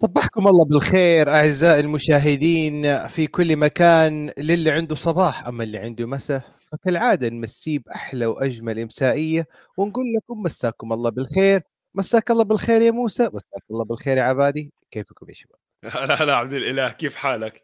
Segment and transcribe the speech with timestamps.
[0.00, 6.42] صبحكم الله بالخير أعزائي المشاهدين في كل مكان للي عنده صباح أما اللي عنده مساء
[6.72, 11.62] فكالعادة نمسيه بأحلى وأجمل إمسائية ونقول لكم مساكم الله بالخير.
[11.94, 14.72] مساك الله بالخير يا موسى مساك الله بالخير يا عبادي.
[14.90, 15.58] كيفكم يا شباب؟
[16.04, 17.62] هلا هلا عبد الإله كيف حالك؟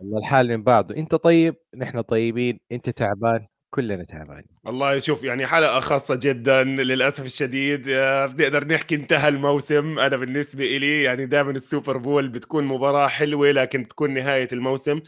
[0.00, 0.96] والله الحال من بعضه.
[0.96, 2.60] أنت طيب؟ نحن طيبين.
[2.72, 4.44] أنت تعبان؟ كلنا تعبانين.
[4.64, 9.98] والله شوف يعني حلقة خاصة جدا للأسف الشديد آه، بنقدر نحكي انتهى الموسم.
[9.98, 15.00] أنا بالنسبة إلي يعني دائما السوبر بول بتكون مباراة حلوة لكن بتكون نهاية الموسم.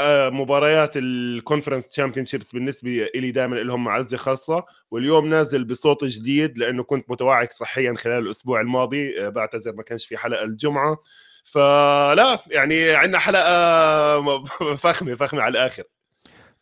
[0.00, 4.64] آه، مباريات ال conference championships بالنسبة إلي دائما لهم معزة خاصة.
[4.90, 9.26] واليوم نازل بصوت جديد لأنه كنت متوعك صحيا خلال الأسبوع الماضي.
[9.26, 10.96] آه، بعتذر ما كانش في حلقة الجمعة.
[11.44, 14.34] فلا يعني عندنا حلقة
[14.82, 15.84] فخمة فخمة على الآخر.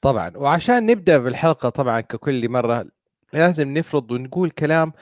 [0.01, 0.33] طبعا.
[0.37, 2.84] وعشان نبدأ بالحلقة طبعا ككل مرة
[3.33, 4.92] لازم نفرض ونقول كلام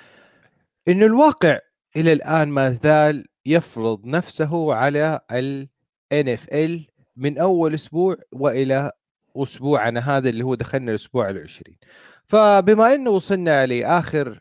[0.89, 1.59] انه الواقع
[1.97, 5.69] إلى الآن ما زال يفرض نفسه على ال
[6.15, 8.93] NFL من أول أسبوع وإلى
[9.37, 11.79] أسبوعنا هذا اللي هو دخلنا الأسبوع العشرين.
[12.27, 14.41] فبما إنه وصلنا لآخر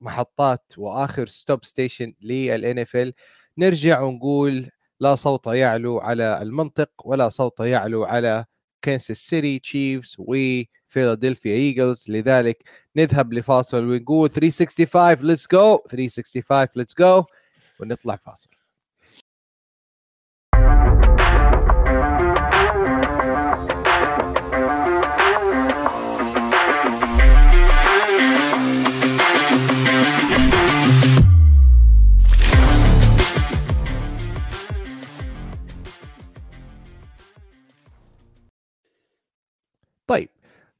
[0.00, 3.14] محطات وآخر stop station لل NFL
[3.58, 4.66] نرجع ونقول
[5.00, 8.44] لا صوت يعلو على المنطق ولا صوت يعلو على
[8.82, 12.56] كانساس سيتي تشيفز وفيلادلفيا ايجلز لذلك
[12.96, 17.24] نذهب لفاصل ونقول 365 let's go 365 let's go
[17.80, 18.61] ونطلع فاصل.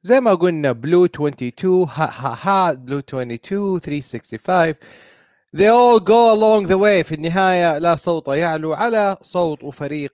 [0.05, 4.75] زي ما قلنا بلو 22 ها ها ها بلو 22 365
[5.56, 7.03] they all go along the way.
[7.04, 10.12] في النهاية لا صوت يعلو على صوت وفريق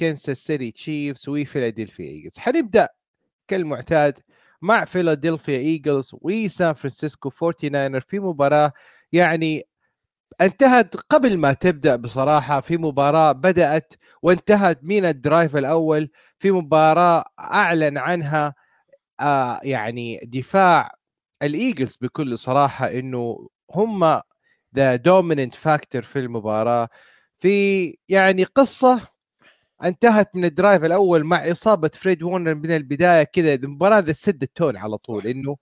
[0.00, 2.88] كنساس سيتي تشيفز وفيلادلفيا ايجلز حنبدأ
[3.48, 4.18] كالمعتاد
[4.62, 8.72] مع فيلادلفيا ايجلز وسان فرانسيسكو 49 في مباراة.
[9.12, 9.62] يعني
[10.40, 16.10] انتهت قبل ما تبدأ بصراحة في مباراة بدأت وانتهت من ال drive الأول.
[16.38, 18.54] في مباراة أعلن عنها
[19.22, 20.94] آه يعني دفاع
[21.42, 24.20] ال Eagles بكل صراحة إنه هم
[24.76, 26.88] the dominant factor في المباراة.
[27.38, 29.00] في يعني قصة
[29.84, 34.42] انتهت من ال drive الأول مع إصابة فريد وورنر من البداية كذا المباراة that set
[34.42, 35.56] the tone على طول إنه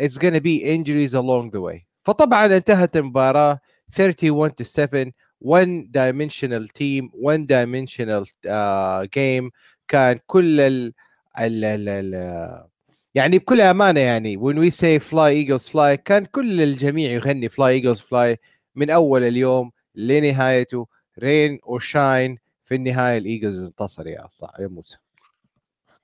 [0.00, 1.86] it's gonna be injuries along the way.
[2.04, 3.60] فطبعا انتهت المباراة
[3.90, 5.12] 31 to 7
[5.44, 9.50] one dimensional team one dimensional uh, game.
[9.88, 10.92] كان كل ال
[11.40, 12.71] ال ال ال
[13.14, 17.82] يعني بكل أمانة يعني when we say fly eagles fly كان كل الجميع يغني fly
[17.82, 18.36] eagles fly
[18.74, 20.86] من أول اليوم لنهايته.
[21.18, 24.96] rain و shine في النهاية ال Eagles انتصر يا صح يا موسى.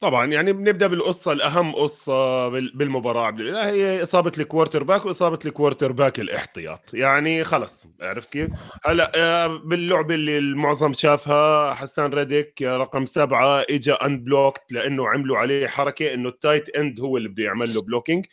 [0.01, 3.27] طبعا يعني بنبدأ بالقصة الأهم قصة بالمباراة.
[3.27, 6.95] عبد الاله هي إصابة ال quarterback وإصابة ال quarterback الاحتياط.
[6.95, 8.51] يعني خلص عرفت كيف؟
[8.85, 15.67] هلأ آه، باللعبه اللي المعظم شافها حسان ريديك رقم سبعة اجى unblocked لأنه عملوا عليه
[15.67, 18.27] حركة إنه ال tight end هو اللي بده يعمل له blocking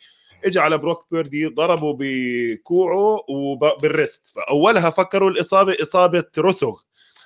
[0.44, 6.80] اجى على بروك بيردي ضربه بكوعه وبال wrist فأولها فكروا الإصابة إصابة رسغ.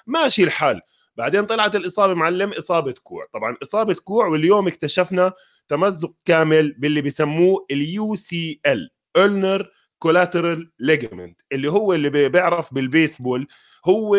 [0.07, 0.81] ماشي الحال.
[1.21, 3.27] بعدين طلعت الإصابة معلم إصابة كوع.
[3.33, 5.33] طبعا إصابة كوع واليوم اكتشفنا
[5.69, 13.47] تمزق كامل باللي بيسموه ال UCL ulnar collateral ligament اللي هو اللي بيعرف بالبيسبول
[13.87, 14.17] هو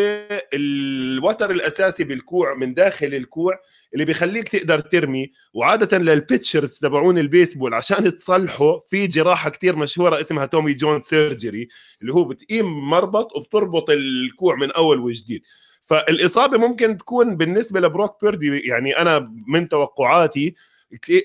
[0.53, 3.59] الوتر الأساسي بالكوع من داخل الكوع
[3.93, 5.31] اللي بيخليك تقدر ترمي.
[5.53, 11.67] وعادة لل pitchers تبعون البيسبول عشان تصلحه في جراحة كتير مشهورة اسمها تومي جون surgery
[12.01, 15.41] اللي هو بتقيم مربط وبتربط الكوع من أول وجديد.
[15.81, 20.55] فالإصابة ممكن تكون بالنسبة لبروك بيردي يعني أنا من توقعاتي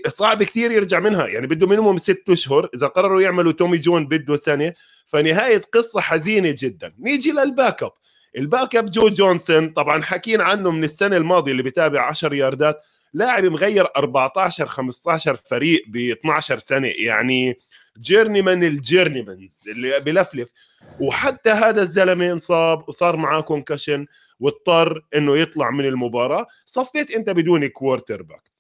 [0.07, 4.37] صعب كثير يرجع منها يعني بده minimum ست أشهر إذا قرروا يعملوا تومي جون بده
[4.37, 4.73] سنة
[5.07, 6.93] فنهاية قصة حزينة جدا.
[6.99, 7.93] نيجي لل backup
[8.37, 12.83] ال backup جوش جونسون طبعا حكينا عنه من السنة الماضية اللي بتابع 10 ياردات
[13.15, 17.59] لاعب مغير 14 15 فريق ب 12 سنة يعني
[18.01, 20.51] journeyman ال journeymans اللي بلفلف.
[21.01, 24.07] وحتى هذا الزلمة انصاب وصار معاه concussion
[24.41, 26.47] واضطر إنه يطلع من المباراة.
[26.67, 28.57] صفيت أنت بدون quarterback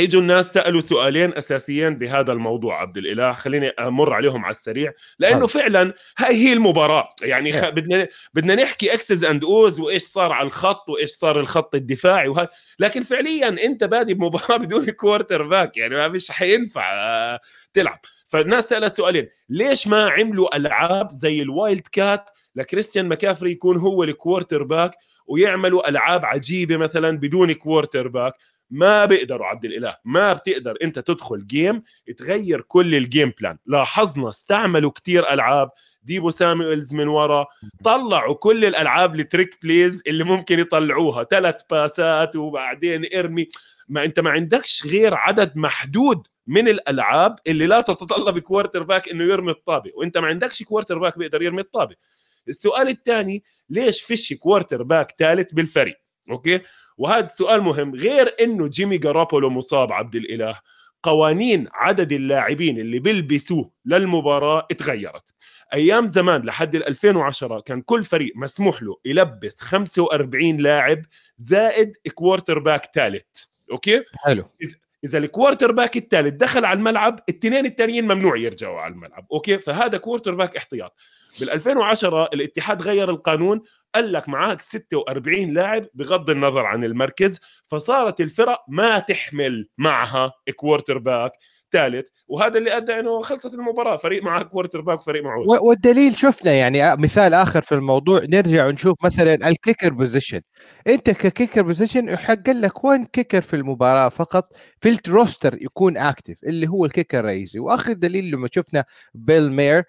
[0.00, 3.32] إجوا الناس سألوا سؤالين أساسيين بهذا الموضوع عبد الإله.
[3.32, 4.92] خليني أمر عليهم على السريع.
[5.18, 7.14] لأنه فعلا هاي هي المباراة.
[7.22, 7.68] يعني خ...
[7.68, 12.48] بدنا بدنا نحكي X's and O's وإيش صار على الخط وإيش صار الخط الدفاعي وه...
[12.78, 17.40] لكن فعليا أنت بادي بمباراة بدون quarterback يعني ما فيش حينفع آه،
[17.72, 18.00] تلعب.
[18.26, 19.28] فالناس سألت سؤالين.
[19.48, 24.90] ليش ما عملوا ألعاب زي ال wildcat لكريستيان ماكافري يكون هو ال quarterback
[25.26, 28.32] ويعملوا ألعاب عجيبة مثلا بدون quarterback
[28.70, 31.82] ما بيقدروا عبد الإله ما بتقدر أنت تدخل game
[32.16, 35.70] تغير كل ال game plan لاحظنا استعملوا كتير ألعاب
[36.02, 37.46] ديبو سامويلز من ورا
[37.84, 41.24] طلعوا كل الألعاب ال trick plays اللي ممكن يطلعوها.
[41.24, 43.48] ثلاث باسات وبعدين إرمي.
[43.88, 49.50] ما أنت ما عندكش غير عدد محدود من الألعاب اللي لا تتطلب quarterback إنه يرمي
[49.50, 51.96] الطابة وأنت ما عندكش quarterback بيقدر يرمي الطابة.
[52.48, 55.96] السؤال الثاني ليش فيش quarterback ثالث بالفريق؟
[56.30, 56.60] أوكي؟
[56.98, 57.94] وهذا سؤال مهم.
[57.94, 60.60] غير إنه جيمي جارابولو مصاب عبد الإله.
[61.02, 65.34] قوانين عدد اللاعبين اللي بيلبسوه للمباراة اتغيرت.
[65.74, 71.02] أيام زمان لحد 2010 كان كل فريق مسموح له يلبس 45 لاعب
[71.38, 73.26] زائد quarterback ثالث.
[73.70, 74.44] أوكي؟ حلو.
[75.04, 79.26] إذا ال quarterback الثالث دخل على الملعب الاثنين الثانيين ممنوع يرجعوا على الملعب.
[79.32, 80.96] أوكي؟ فهذا quarterback احتياط.
[81.40, 83.62] بال 2010 الاتحاد غير القانون
[83.94, 91.32] قال لك معاك 46 لاعب بغض النظر عن المركز فصارت الفرق ما تحمل معها quarterback
[91.72, 96.96] ثالث وهذا اللي أدى إنه خلصت المباراة فريق معه quarterback وفريق معه والدليل شفنا يعني
[96.96, 100.40] مثال آخر في الموضوع نرجع ونشوف مثلا ال kicker position
[100.86, 105.96] أنت ك kicker position يحق لك one kicker في المباراة فقط في ال roster يكون
[105.96, 107.58] active اللي هو ال kicker الرئيسي.
[107.58, 108.84] وآخر دليل لما شفنا
[109.14, 109.84] بيل مير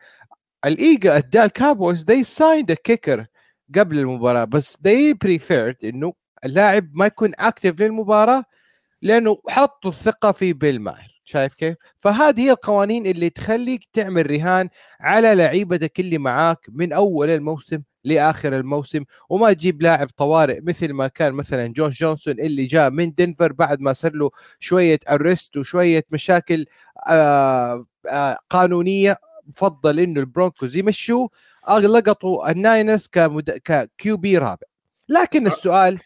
[0.66, 3.26] الإيجا ادى ال Cowboys signed a kicker
[3.76, 6.14] قبل المباراة بس they preferred إنه
[6.46, 8.44] اللاعب ما يكون active للمباراة
[9.02, 14.70] لأنه حطوا الثقة في بيل ماير شايف كيف؟ فهذه هي القوانين اللي تخليك تعمل رهان
[15.00, 21.08] على لعيبتك اللي معاك من أول الموسم لآخر الموسم وما تجيب لاعب طوارئ مثل ما
[21.08, 26.04] كان مثلا جوش جونسون اللي جاء من دنفر بعد ما صار له شوية arrest وشوية
[26.12, 26.66] مشاكل
[27.08, 31.30] آآ آآ قانونية بفضل إنه ال Broncos يمشوه
[31.70, 33.50] لقطوا ال Niners كمد...
[33.50, 34.68] ك QB رابع
[35.10, 36.00] لكن السؤال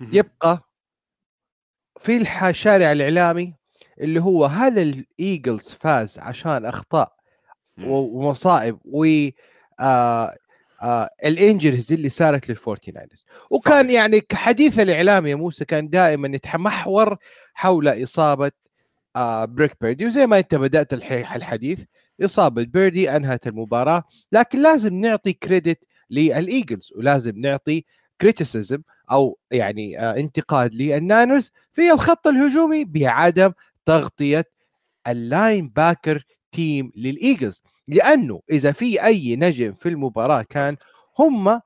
[0.00, 0.60] يبقى
[2.00, 2.16] في
[2.48, 3.54] الشارع الإعلامي
[4.00, 7.12] اللي هو هل ال Eagles فاز عشان أخطاء
[7.84, 9.28] ومصائب و
[9.80, 10.36] آه
[10.82, 14.00] آه ال injuries اللي صارت لل Forty Niners وكان صحيح.
[14.00, 17.16] يعني حديث الإعلام يا موسى كان دائما يتمحور
[17.54, 18.50] حول إصابة
[19.16, 21.84] آه بروك بيردي وزي ما أنت بدأت الحديث
[22.24, 24.04] إصابة بيردي أنهت المباراة.
[24.32, 27.84] لكن لازم نعطي credit لل Eagles ولازم نعطي
[28.20, 33.52] criticism أو يعني آه انتقاد لل Niners في الخط الهجومي بعدم
[33.86, 34.44] تغطية
[35.08, 36.22] ال linebacker
[36.52, 40.76] team لل Eagles لأنه إذا في أي نجم في المباراة كان
[41.18, 41.60] هم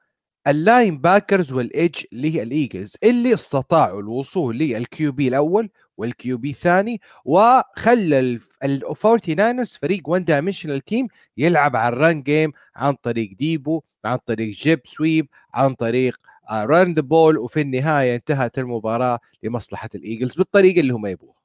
[0.47, 7.01] ال linebackers وال edge لل Eagles اللي استطاعوا الوصول لل QB الأول وال QB الثاني
[7.25, 13.37] وخلى ال Forty Niners فريق one dimensional team يلعب على ال run game عن طريق
[13.39, 16.17] ديبو عن طريق jet sweep عن طريق
[16.53, 21.40] run the ball وفي النهاية انتهت المباراة لمصلحة ال Eagles بالطريقة اللي هم يبغوها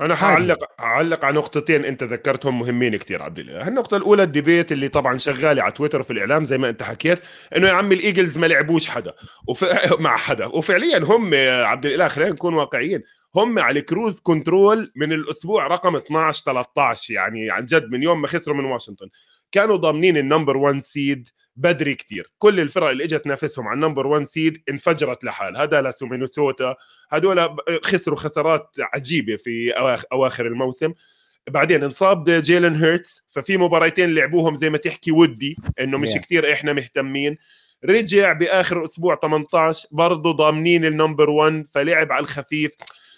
[0.00, 3.68] أنا حعلق حعلق على نقطتين أنت ذكرتهم مهمين كثير عبد الله.
[3.68, 7.18] النقطة الأولى ال debate اللي طبعا شغاله على تويتر وفي الإعلام زي ما أنت حكيت
[7.56, 9.14] إنه يا عمي ال Eagles ما لعبوش حدا.
[9.48, 9.64] وف...
[10.00, 10.46] مع حدا.
[10.46, 11.34] وفعليا هم
[11.64, 13.02] عبد الإله خلينا نكون واقعيين
[13.34, 18.26] هم على cruise control من الأسبوع رقم 12 13 يعني عن جد من يوم ما
[18.28, 19.08] خسروا من واشنطن.
[19.52, 22.32] كانوا ضامنين ال number 1 seed بدري كتير.
[22.38, 25.56] كل الفرق اللي إجت تنافسهم على ال number 1 seed انفجرت لحال.
[25.56, 26.76] دالاس ومينيسوتا
[27.10, 29.70] هدول خسروا خسارات عجيبة في
[30.12, 30.92] أواخر الموسم.
[31.50, 36.18] بعدين انصاب جيلن هيرتس ففي مباراتين لعبوهم زي ما تحكي ودي إنه مش yeah.
[36.18, 37.36] كتير إحنا مهتمين.
[37.84, 42.72] رجع بآخر أسبوع 18 برضه ضامنين ال number 1 فلعب على الخفيف.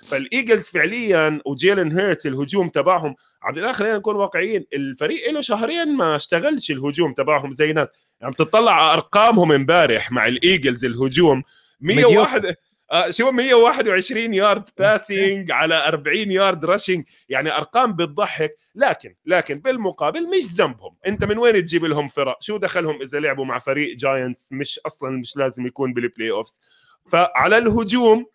[0.06, 5.96] فال Eagles فعليا وجيلن هيرتس الهجوم تبعهم عبد الإله خلينا نكون واقعيين الفريق له شهرين
[5.96, 7.88] ما اشتغلش الهجوم تبعهم زي الناس.
[8.20, 11.42] يعني بتطلع على أرقامهم امبارح مع ال Eagles الهجوم
[11.80, 12.54] 101
[12.92, 18.56] آه شو 121 yard passing على 40 yard rushing يعني أرقام بتضحك.
[18.74, 20.96] لكن لكن بالمقابل مش ذنبهم.
[21.06, 25.10] أنت من وين تجيب لهم فرق؟ شو دخلهم إذا لعبوا مع فريق Giants مش أصلا
[25.10, 26.60] مش لازم يكون بال playoffs
[27.08, 28.26] فعلى الهجوم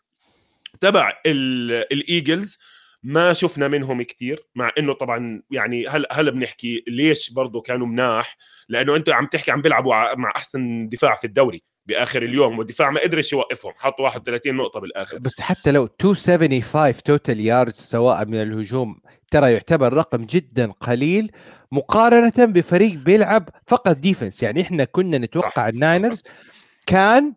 [0.79, 2.57] تبع ال Eagles
[3.03, 8.37] ما شفنا منهم كثير مع إنه طبعا يعني هلا هلا بنحكي ليش برضه كانوا مناح؟
[8.69, 13.01] لأنه أنتم عم تحكي عم بيلعبوا مع أحسن دفاع في الدوري بآخر اليوم والدفاع ما
[13.01, 15.19] قدرش يوقفهم حطوا 31 نقطة بالآخر.
[15.19, 19.01] بس حتى لو 275 total yards سواء من الهجوم
[19.31, 21.31] ترى يعتبر رقم جدا قليل
[21.71, 26.23] مقارنة بفريق بيلعب فقط defense يعني إحنا كنا نتوقع ال Niners
[26.85, 27.33] كان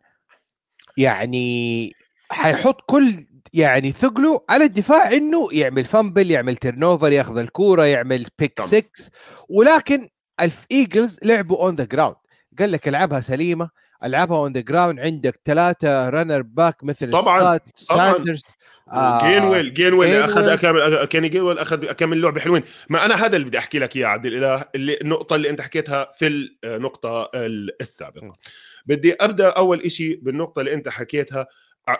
[0.97, 1.93] يعني
[2.31, 3.13] حيحط كل
[3.53, 9.11] يعني ثقله على الدفاع إنه يعمل fumble يعمل turnover ياخذ الكورة يعمل pick 6
[9.49, 10.09] ولكن
[10.41, 12.17] ال Eagles لعبوا on the ground
[12.59, 13.71] قال لك العبها سليمة.
[14.05, 17.61] العبها on the ground عندك ثلاثة runner back مثل طبعاً،.
[17.75, 18.43] ساندرز
[19.23, 20.49] جينويل جينويل أخذ.
[20.49, 22.63] اكمل كيني جينويل أخذ اكمل لعبة حلوين.
[22.89, 26.11] ما أنا هذا اللي بدي أحكي لك إياه عبد الاله اللي النقطة اللي أنت حكيتها
[26.19, 26.27] في
[26.65, 28.37] النقطه ال- السابقة.
[28.87, 31.47] بدي أبدأ أول شيء بالنقطة اللي أنت حكيتها.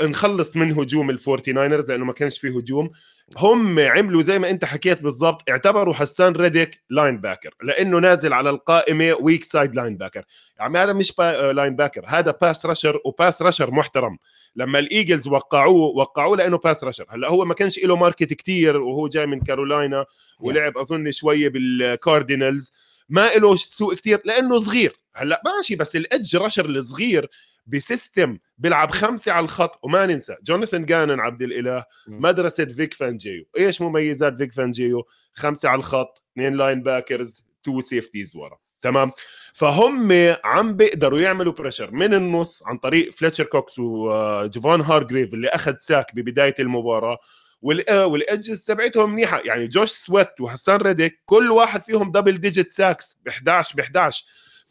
[0.03, 2.91] نخلص من هجوم ال Forty Niners لأنه ما كانش في هجوم.
[3.37, 9.17] هم عملوا زي ما أنت حكيت بالضبط اعتبروا حسان ريديك linebacker لأنه نازل على القائمة
[9.21, 10.25] weak side linebacker
[10.59, 11.53] يعني هذا مش با...
[11.53, 14.19] linebacker هذا pass rusher و pass rusher محترم.
[14.57, 18.77] لما ال Eagles وقعوه وقعوه لأنه pass rusher هلأ هو ما كانش له market كتير
[18.77, 20.05] وهو جاي من كارولاينا
[20.41, 22.73] ولعب أظن شوية بال Cardinals
[23.09, 24.97] ما له سوق كتير لأنه صغير.
[25.15, 27.31] هلأ ماشي بس ال edge rusher الصغير
[27.67, 31.85] ب system بيلعب خمسة على الخط وما ننسى جوناثان جانون عبد الإله.
[32.09, 33.45] مدرسة فيك فانجيو.
[33.59, 38.59] إيش مميزات فيك فانجيو؟ خمسة على الخط اثنين linebackers two safeties ورا.
[38.83, 39.13] تمام؟
[39.55, 40.13] فهم
[40.45, 46.15] عم بيقدروا يعملوا pressure من النص عن طريق فليتشر كوكس وجيفون هارجريف اللي أخذ sack
[46.15, 47.19] ببداية المباراة.
[47.63, 49.41] وال- آه، وال edges تبعتهم منيحة.
[49.45, 54.25] يعني جوش سويت وحسان ريديك كل واحد فيهم double digit sacks ب 11 ب 11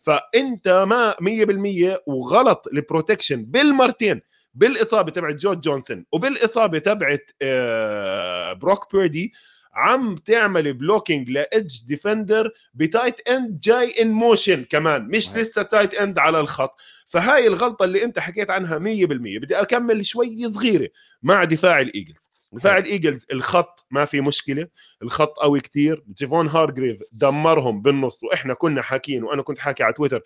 [0.06, 4.22] فأنت ما 100% وغلط ال protection بالمرتين
[4.54, 9.34] بالإصابة تبعت جوش جونسون وبالإصابة تبعت آه، بروك بيردي
[9.74, 15.38] عم تعمل blocking ل edge defender ب tight end جاي in motion كمان مش صحيح.
[15.38, 16.80] لسه tight end على الخط.
[17.06, 20.90] فهاي الغلطة اللي أنت حكيت عنها 100% بدي أكمل شوي صغيرة
[21.24, 22.30] مع دفاع ال Eagles.
[22.56, 24.68] دفاع ال Eagles الخط ما في مشكلة
[25.04, 26.04] الخط قوي كتير.
[26.18, 30.22] جيفون هارجريف دمرهم بالنص وإحنا كنا حاكيين وأنا كنت حاكي على تويتر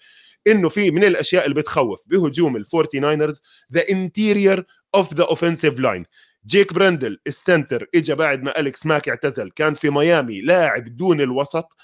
[0.47, 2.03] إنه في من الأشياء اللي بتخوف.
[2.07, 3.41] بهجوم ال Forty Niners
[3.73, 4.63] the interior
[4.95, 6.05] of the offensive line
[6.45, 9.51] جيك برندل ال center اجى بعد ما أليكس ماك اعتزل.
[9.51, 11.75] كان في ميامي لاعب دون الوسط.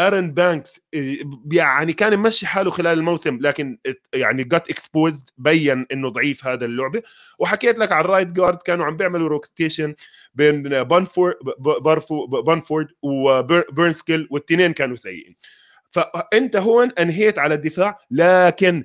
[0.00, 3.78] آرن بانكس إيه، يعني كان ممشي حاله خلال الموسم لكن
[4.14, 7.02] يعني جت exposed بين إنه ضعيف هذا اللعبة.
[7.38, 9.94] وحكيت لك على ال right guard كانوا عم بيعملوا rotation
[10.34, 15.36] بين بانفورد بارفو بانفورد وبيرنسكيل والاثنين كانوا سيئين.
[15.90, 18.84] فأنت هون أنهيت على الدفاع لكن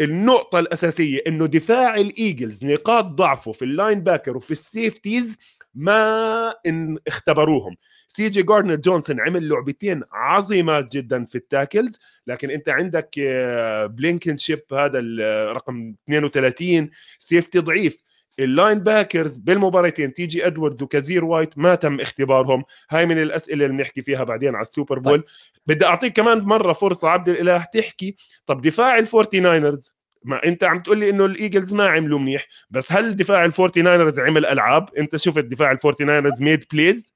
[0.00, 5.38] النقطة الأساسية إنه دفاع ال Eagles نقاط ضعفه في ال linebacker وفي ال safeties
[5.74, 7.76] ما إن اختبروهم.
[8.12, 13.86] سي جي جاردنر جونسون عمل لعبتين عظيمات جدا في ال tackles لكن أنت عندك آه،
[13.86, 18.02] بلينكن شيب هذا الرقم 32 safety ضعيف.
[18.38, 22.64] ال linebackers بالمباراتين تي جي إدواردز وكازير وايت ما تم اختبارهم.
[22.90, 25.20] هاي من الأسئلة اللي بنحكي فيها بعدين على ال Super Bowl.
[25.20, 25.24] طيب.
[25.66, 28.16] بدي أعطيك كمان مرة فرصة عبد الإله تحكي.
[28.46, 32.18] طب دفاع ال Forty Niners ما أنت عم تقول لي إنه ال Eagles ما عملوا
[32.18, 36.42] منيح بس هل دفاع ال Forty Niners عمل ألعاب؟ أنت شفت دفاع ال Forty Niners
[36.42, 37.14] made plays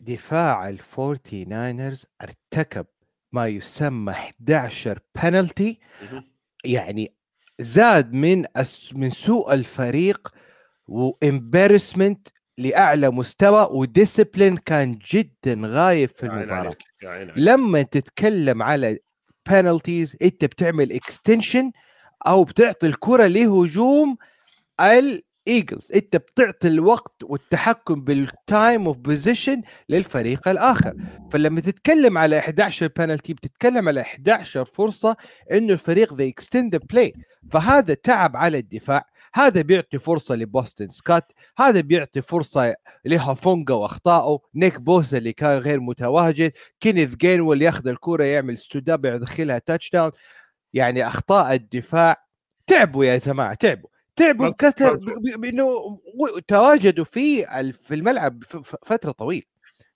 [0.00, 2.86] دفاع ال Forty Niners ارتكب
[3.32, 5.78] ما يسمى 11 بنالتي
[6.64, 7.14] يعني
[7.60, 10.34] زاد من أس من سوء الفريق
[10.88, 12.28] و embarrassment
[12.58, 16.76] لأعلى مستوى و discipline كان جدا غايب في المباراة.
[17.36, 18.98] لما تتكلم على
[19.50, 21.72] penalties انت بتعمل extension
[22.26, 24.16] أو بتعطي الكرة لهجوم
[25.48, 30.94] الايجلز انت بتعطي الوقت والتحكم بال time of possession للفريق الآخر.
[31.32, 35.16] فلما تتكلم على 11 بنالتي بتتكلم على 11 فرصة
[35.52, 37.12] إنه الفريق ذا extend play
[37.50, 39.06] فهذا تعب على الدفاع.
[39.34, 41.32] هذا بيعطي فرصة لبوستن سكات.
[41.58, 42.74] هذا بيعطي فرصة
[43.04, 44.38] لهافونجا وأخطائه.
[44.54, 46.52] نيك بوزا اللي كان غير متواجد.
[46.80, 50.10] كينيث جينويل ياخذ الكرة يعمل ستوداب يدخلها تاتش داون
[50.74, 52.16] يعني أخطاء الدفاع
[52.66, 53.93] تعبوا يا جماعة تعبوا.
[54.16, 54.94] تعبوا بكثر.
[54.94, 55.98] ب- بإنه
[56.48, 57.44] تواجدوا في
[57.82, 58.44] في الملعب
[58.86, 59.42] فترة طويلة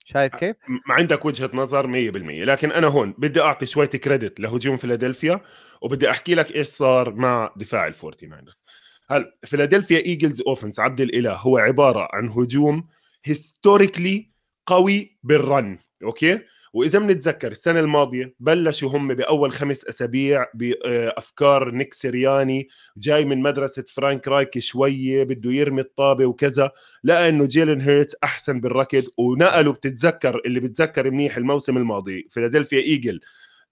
[0.05, 0.55] شايف كيف؟
[0.87, 5.41] ما عندك وجهة نظر 100% لكن أنا هون بدي أعطي شوية كريدت لهجوم فيلادلفيا
[5.81, 8.63] وبدي أحكي لك إيش صار مع دفاع الفورتي ناينرز
[9.09, 12.87] هل فيلادلفيا إيجلز offense عبد الإله هو عبارة عن هجوم
[13.25, 14.31] historically
[14.65, 16.39] قوي بال run okay
[16.73, 23.85] وإذا بنتذكر السنة الماضية بلشوا هم بأول خمس أسابيع بأفكار نيك سيرياني جاي من مدرسة
[23.87, 26.71] فرانك رايك شوية بده يرمي الطابة وكذا
[27.03, 33.19] لقى انه جيلن هيرتس أحسن بالركض ونقلوا بتتذكر اللي بتذكر منيح الموسم الماضي فيلادلفيا إيجل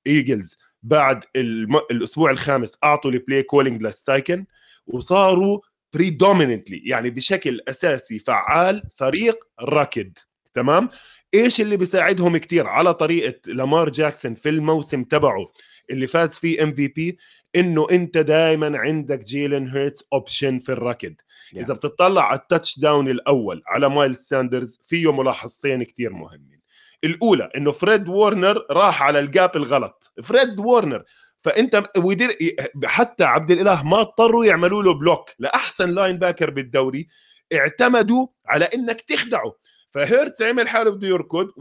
[0.08, 0.58] إيجلز.
[0.84, 1.75] بعد الم...
[1.92, 4.46] الأسبوع الخامس أعطوا ال play calling لستايكن
[4.88, 5.60] وصاروا
[5.94, 10.12] predominantly يعني بشكل أساسي فعال فريق ركض.
[10.58, 10.90] تمام؟
[11.34, 15.48] إيش اللي بيساعدهم كتير؟ على طريقة لامار جاكسون في الموسم تبعه
[15.90, 17.18] اللي فاز فيه MVP
[17.56, 21.14] إنه أنت دائما عندك جيلن هيرتس option في الركض.
[21.14, 21.58] Yeah.
[21.58, 26.62] إذا بتطلع على ال touchdown الأول على مايلز ساندرز فيه ملاحظتين كتير مهمين.
[27.04, 30.12] الأولى إنه فريد وورنر راح على ال gap الغلط.
[30.24, 31.04] فريد وورنر
[31.42, 32.38] فأنت ودير
[32.86, 37.08] حتى عبد الإله ما اضطروا يعملوا له block لأحسن linebacker بالدوري
[37.54, 39.54] اعتمدوا على إنك تخدعه.
[39.91, 41.51] فهيرتز عمل حاله بده يركض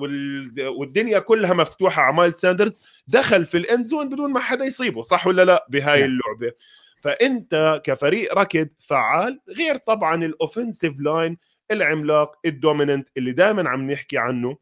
[0.59, 5.03] والدنيا كلها مفتوحة على مايل ساندرز دخل في ال end zone بدون ما حدا يصيبه
[5.03, 6.11] صح ولا لا؟ بهاي نعم.
[6.11, 6.57] اللعبة.
[7.01, 11.39] فأنت كفريق ركض فعال غير طبعا ال offensive line
[11.71, 14.57] العملاق ال dominant اللي دائما عم نحكي عنه.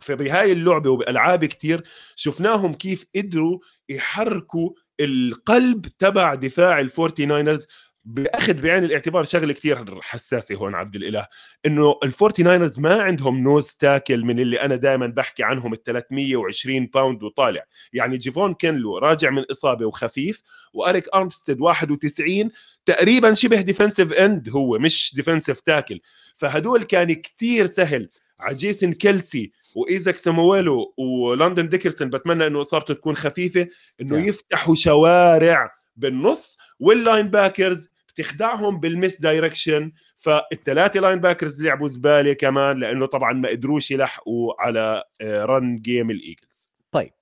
[0.00, 1.82] فبهاي اللعبة وبألعاب كتير
[2.16, 4.70] شفناهم كيف قدروا يحركوا
[5.00, 7.66] القلب تبع دفاع الفورتي ناينرز
[8.04, 11.26] بأخذ بعين الاعتبار شغلة كثير حساسة هون عبد الإله.
[11.66, 16.86] إنه الفورتي ناينرز ما عندهم nose tackle من اللي أنا دائما بحكي عنهم ال 320
[16.86, 17.64] pound وطالع.
[17.92, 20.42] يعني جيفون كينلو راجع من إصابة وخفيف
[20.72, 22.50] وأريك ارمستيد 91
[22.86, 26.00] تقريبا شبه defensive end هو مش defensive tackle
[26.36, 28.08] فهدول كان كثير سهل.
[28.40, 33.66] على جيسون كيلسي وإيزاك سامويلو ولندن ديكرسون بتمنى إنه إصابته تكون خفيفة
[34.00, 34.28] إنه yeah.
[34.28, 43.32] يفتحوا شوارع بالنص وال linebackers بتخدعهم بال misdirection فالثلاثه linebackers لعبوا زبالة كمان لأنه طبعا
[43.32, 46.70] ما قدروش يلحقوا على run game الإيجلز.
[46.92, 47.12] طيب.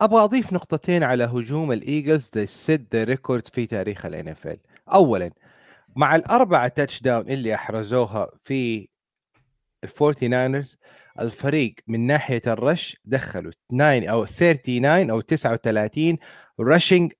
[0.00, 5.30] أبغى أضيف نقطتين على هجوم الإيجلز set record في تاريخ ال NFL اولا
[5.96, 8.88] مع الأربعة touchdown اللي أحرزوها في
[9.84, 10.76] الفورتي ناينرز
[11.20, 16.18] الفريق من ناحية ال rush دخلوا 9 أو 39 أو 39
[16.60, 17.12] rushing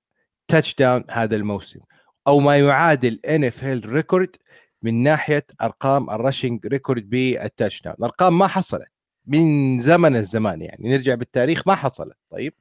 [0.49, 1.81] touchdown هذا الموسم.
[2.26, 4.37] أو ما يعادل NFL record
[4.83, 8.88] من ناحية أرقام ال rushing record بال touchdown الأرقام ما حصلت.
[9.26, 10.88] من زمن الزمان يعني.
[10.88, 12.17] نرجع بالتاريخ ما حصلت.
[12.31, 12.55] طيب.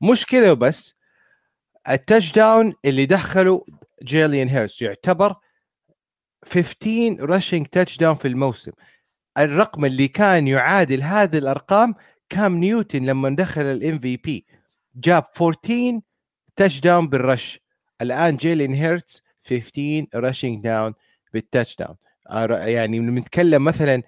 [0.00, 0.94] مش كذا وبس
[1.88, 3.64] ال touchdown اللي دخله
[4.02, 5.34] جيلين هيرتس يعتبر
[6.44, 8.72] 15 rushing touchdown في الموسم.
[9.38, 11.94] الرقم اللي كان يعادل هذه الأرقام
[12.28, 14.46] كام نيوتن لما دخل ال MVP
[14.94, 16.00] جاب 14
[16.60, 17.60] touchdown بال rush
[18.02, 20.94] الآن جيلين هيرتز 15 rushing down
[21.32, 21.96] بال touchdown
[22.50, 24.02] يعني بنتكلم مثلا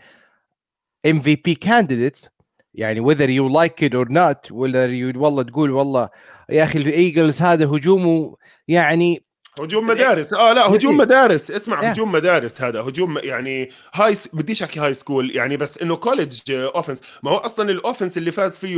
[1.07, 2.29] MVP candidates
[2.75, 6.09] يعني whether you like it or not whether you والله تقول والله
[6.51, 8.37] يا أخي الايجلز هذا هجومه
[8.69, 9.25] يعني
[9.61, 10.35] هجوم مدارس.
[10.35, 11.51] آه لا هجوم مدارس.
[11.51, 12.81] اسمع هجوم مدارس هذا.
[12.81, 17.71] هجوم يعني هاي بديش أحكي high school يعني بس إنه college offense ما هو أصلا
[17.71, 18.77] ال offense اللي فاز فيه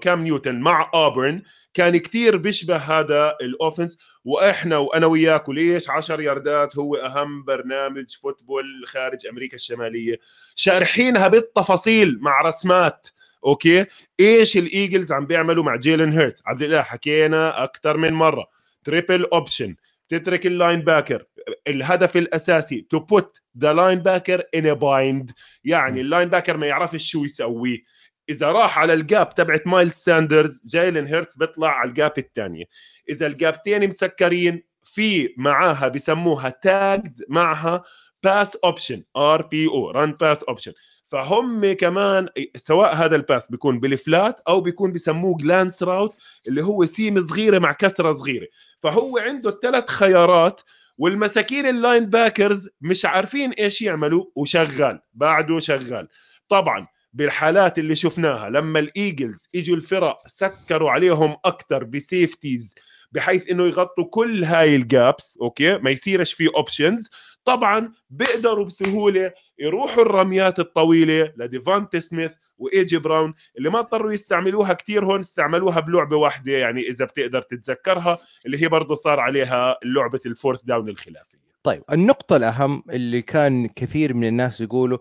[0.00, 1.42] كام نيوتن مع اوبرن
[1.74, 8.10] كان كتير بيشبه هذا ال offense وإحنا وأنا وياك وليش 10 ياردات هو أهم برنامج
[8.22, 10.16] football خارج أمريكا الشمالية.
[10.54, 13.08] شارحينها بالتفاصيل مع رسمات
[13.44, 13.86] okay؟
[14.20, 18.55] إيش الايجلز عم بيعملوا مع جيلن هيرت عبد الله حكينا أكثر من مرة.
[18.86, 19.76] triple option
[20.08, 21.24] تترك ال linebacker
[21.68, 25.30] الهدف الأساسي to put the linebacker in bind
[25.64, 27.84] يعني ال linebacker ما يعرفش شو يسوي.
[28.28, 32.64] إذا راح على ال gap تبعت مايل ساندرز جايلن هيرتس بيطلع على ال gap الثانية
[33.08, 37.82] إذا ال gapتين مسكرين في معاها بسموها tagged معها
[38.22, 40.72] pass option RPO run pass option
[41.06, 46.14] فهم كمان سواء هذا ال pass بيكون بال flat أو بيكون بسموه glance route
[46.48, 48.46] اللي هو seam صغيرة مع كسرة صغيرة.
[48.80, 50.60] فهو عنده الثلاث خيارات
[50.98, 56.08] والمساكين ال linebackers مش عارفين إيش يعملوا وشغال بعده شغال.
[56.48, 62.74] طبعا بالحالات اللي شفناها لما الإيجلز إجوا الفرق سكروا عليهم أكثر ب safeties
[63.12, 67.10] بحيث إنه يغطوا كل هاي ال gaps okay؟ ما يصيرش في options
[67.46, 74.72] طبعا بيقدروا بسهولة يروحوا الرميات الطويلة لديفانتي سميث وإيه جي براون اللي ما اضطروا يستعملوها
[74.72, 80.20] كثير هون استعملوها بلعبة واحدة يعني إذا بتقدر تتذكرها اللي هي برضه صار عليها لعبة
[80.26, 81.38] ال fourth down الخلافية.
[81.62, 84.98] طيب النقطة الأهم اللي كان كثير من الناس يقولوا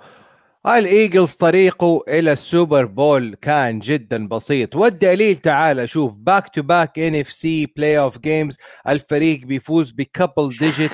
[0.67, 4.75] الإيجلز طريقه إلى السوبر بول كان جدا بسيط.
[4.75, 8.57] والدليل تعال شوف back to back NFC playoff games
[8.87, 10.91] الفريق بيفوز ب double digit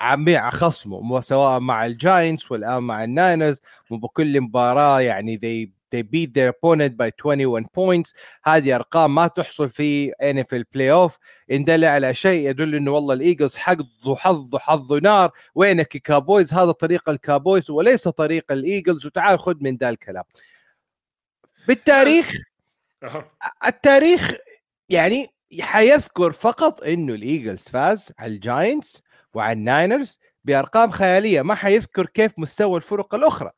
[0.00, 6.50] مع خصمه سواء مع الجاينتس والآن مع الناينرز وبكل مباراة يعني they they beat their
[6.50, 8.12] opponent by 21 points.
[8.44, 11.18] هذه أرقام ما تحصل في NFL playoff
[11.50, 15.30] ان دل على شيء يدل إنه والله الإيجلز حظه حظه حظ نار.
[15.54, 19.06] وينك كابويز هذا طريق الكابويز وليس طريق الإيجلز.
[19.06, 20.24] وتعال خذ من ذا الكلام.
[21.68, 22.32] بالتاريخ
[23.66, 24.34] التاريخ
[24.88, 25.26] يعني
[25.60, 29.02] حيذكر فقط إنه الإيجلز فاز على الجاينتس.
[29.38, 31.42] وعلى الناينرز بأرقام خيالية.
[31.42, 33.50] ما حيذكر كيف مستوى الفرق الأخرى.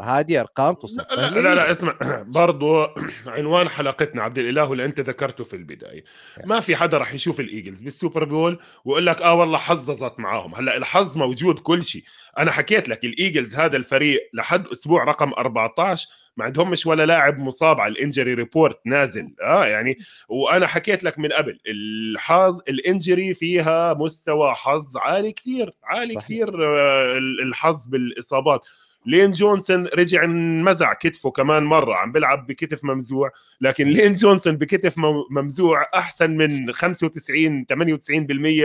[0.00, 1.94] فهذه أرقام لا تصفر لا, لا, لا اسمع
[2.26, 2.86] برضو
[3.26, 6.04] عنوان حلقتنا عبد الإله واللي أنت ذكرته في البداية.
[6.44, 10.54] ما في حدا راح يشوف الإيجلز بالسوبر بول ويقول لك آه والله حظ ظبطت معاهم.
[10.54, 12.02] هلأ الحظ موجود كل شيء.
[12.38, 17.38] أنا حكيت لك الإيجلز هذا الفريق لحد أسبوع رقم 14 ما عندهم مش ولا لاعب
[17.38, 19.34] مصاب على ال injury report نازل.
[19.42, 25.72] آه يعني وأنا حكيت لك من قبل الحظ ال injury فيها مستوى حظ عالي كثير
[25.84, 28.66] عالي كثير آه الحظ بالإصابات.
[29.06, 34.94] لين جونسون رجع انمزع كتفه كمان مرة عم بيلعب بكتف ممزوع لكن لين جونسون بكتف
[35.30, 38.10] ممزوع أحسن من 95 98%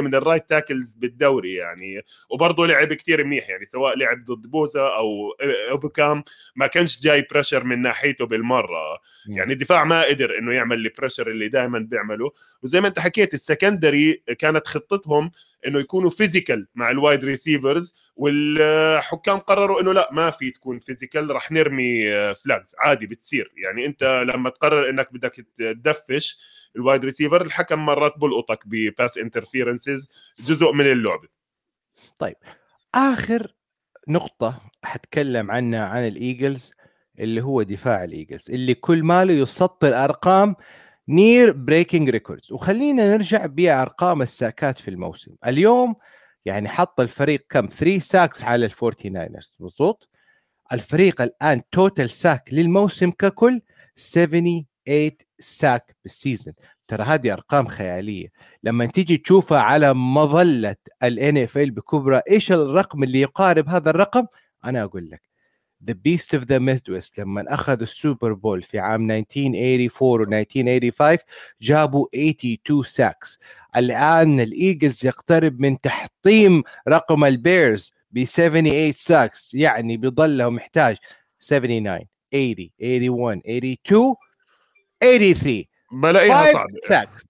[0.02, 2.02] من ال right tackles بالدوري يعني.
[2.30, 5.36] وبرضه لعب كتير منيح يعني سواء لعب ضد بوزا أو
[5.72, 6.24] أو بوكام
[6.56, 9.00] ما كانش جاي pressure من ناحيته بالمرة.
[9.28, 12.32] يعني الدفاع ما قدر إنه يعمل ال pressure اللي دائما بيعمله.
[12.64, 15.32] وزي ما أنت حكيت ال secondary كانت خطتهم
[15.68, 21.32] إنه يكونوا physical مع ال wide receivers والحكام قرروا إنه لا ما في تكون physical
[21.36, 23.52] رح نرمي flags عادي بتصير.
[23.56, 26.38] يعني أنت لما تقرر إنك بدك تدفش
[26.76, 31.28] ال wide receiver الحكم مرات بلقطك ب pass interferences جزء من اللعبه
[32.20, 32.36] طيب
[32.96, 33.54] آخر
[34.08, 36.74] نقطة حتكلم عنها عن الإيجلز
[37.20, 40.56] اللي هو دفاع الإيجلز اللي كل ماله يسطر أرقام
[41.10, 45.36] near breaking records وخلينا نرجع بأرقام ال sack ات في الموسم.
[45.46, 45.96] اليوم
[46.46, 49.58] يعني حط الفريق كم؟ 3 sacks على الفورتي ناينرز.
[49.60, 50.10] مظبوط
[50.74, 53.62] الفريق الآن total sack للموسم ككل
[53.98, 54.66] 78
[55.40, 56.54] sack بال season
[56.88, 58.32] ترى هذه أرقام خيالية.
[58.64, 64.26] لما تيجي تشوفها على مظلة ال NFL بكبرى إيش الرقم اللي يقارب هذا الرقم؟
[64.66, 65.35] أنا أقول لك
[65.88, 71.18] the beast of the Midwest لما اخذ السوبر بول في عام 1984 و 1985
[71.62, 73.40] جابوا 82 sacks
[73.76, 80.98] الان الايجلز يقترب من تحطيم رقم البيرز ب 78 sacks يعني بيضل محتاج
[81.40, 82.70] 79 80
[83.10, 84.16] 81 82
[85.02, 86.80] 83 بلاقيها صعبة.
[86.84, 87.26] sacks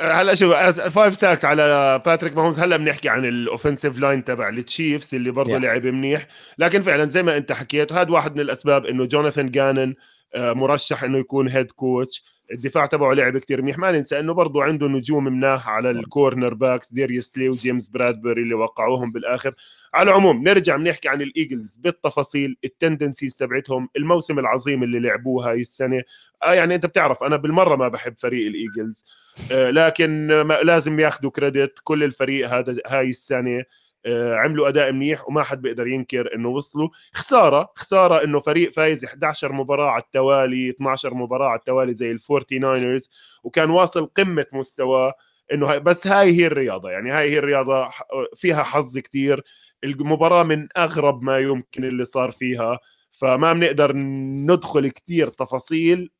[0.00, 5.14] هلا شوف five sacks على باتريك ماهومز هلا بنحكي عن ال offensive line تبع التشيفز
[5.14, 5.62] اللي برضه yeah.
[5.62, 6.26] لعب منيح.
[6.58, 9.94] لكن فعلا زي ما أنت حكيت هذا واحد من الأسباب إنه جوناثان جانون
[10.36, 13.78] مرشح إنه يكون head coach الدفاع تبعه لعب كتير منيح.
[13.78, 18.54] ما ننسى إنه برضه عنده نجوم مناح على ال cornerbacks داريوس سلاي وجيمس برادبري اللي
[18.54, 19.54] وقعوهم بالآخر.
[19.94, 25.60] على العموم نرجع بنحكي عن الإيجلز بالتفاصيل ال tendencies تبعتهم الموسم العظيم اللي لعبوه هاي
[25.60, 26.02] السنة.
[26.42, 29.04] آه يعني أنت بتعرف أنا بالمرة ما بحب فريق الإيجلز.
[29.52, 30.26] آه لكن
[30.62, 33.64] لازم ياخذوا credit كل الفريق هذا هاي السنة.
[34.08, 36.88] عملوا أداء منيح وما حد بيقدر ينكر إنه وصلوا.
[37.12, 42.58] خسارة خسارة إنه فريق فايز 11 مباراة على التوالي 12 مباراة على التوالي زي الفورتي
[42.58, 43.10] ناينرز
[43.44, 45.14] وكان واصل قمة مستواه
[45.52, 46.90] إنه بس هاي هي الرياضة.
[46.90, 47.88] يعني هاي هي الرياضة
[48.34, 49.44] فيها حظ كتير.
[49.84, 52.78] المباراة من أغرب ما يمكن اللي صار فيها.
[53.10, 56.10] فما بنقدر ندخل كتير تفاصيل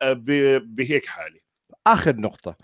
[0.61, 1.41] بهيك حالة.
[1.87, 2.57] آخر نقطة.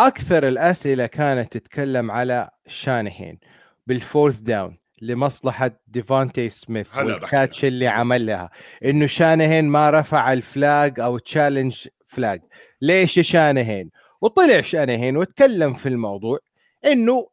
[0.00, 3.38] أكثر الأسئلة كانت تتكلم على شانهان.
[3.86, 8.50] بال fourth down لمصلحة ديفانتي سميث وال catch اللي عملها
[8.84, 12.40] إنه شانهان ما رفع ال flag أو challenge flag
[12.82, 16.38] ليش شانهان؟ وطلع شانهان وتكلم في الموضوع
[16.86, 17.28] إنه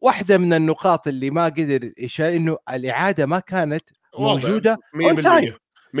[0.00, 3.84] واحدة من النقاط اللي ما قدر إنه الإعادة ما كانت
[4.18, 5.54] موجودة on time
[5.96, 6.00] 100%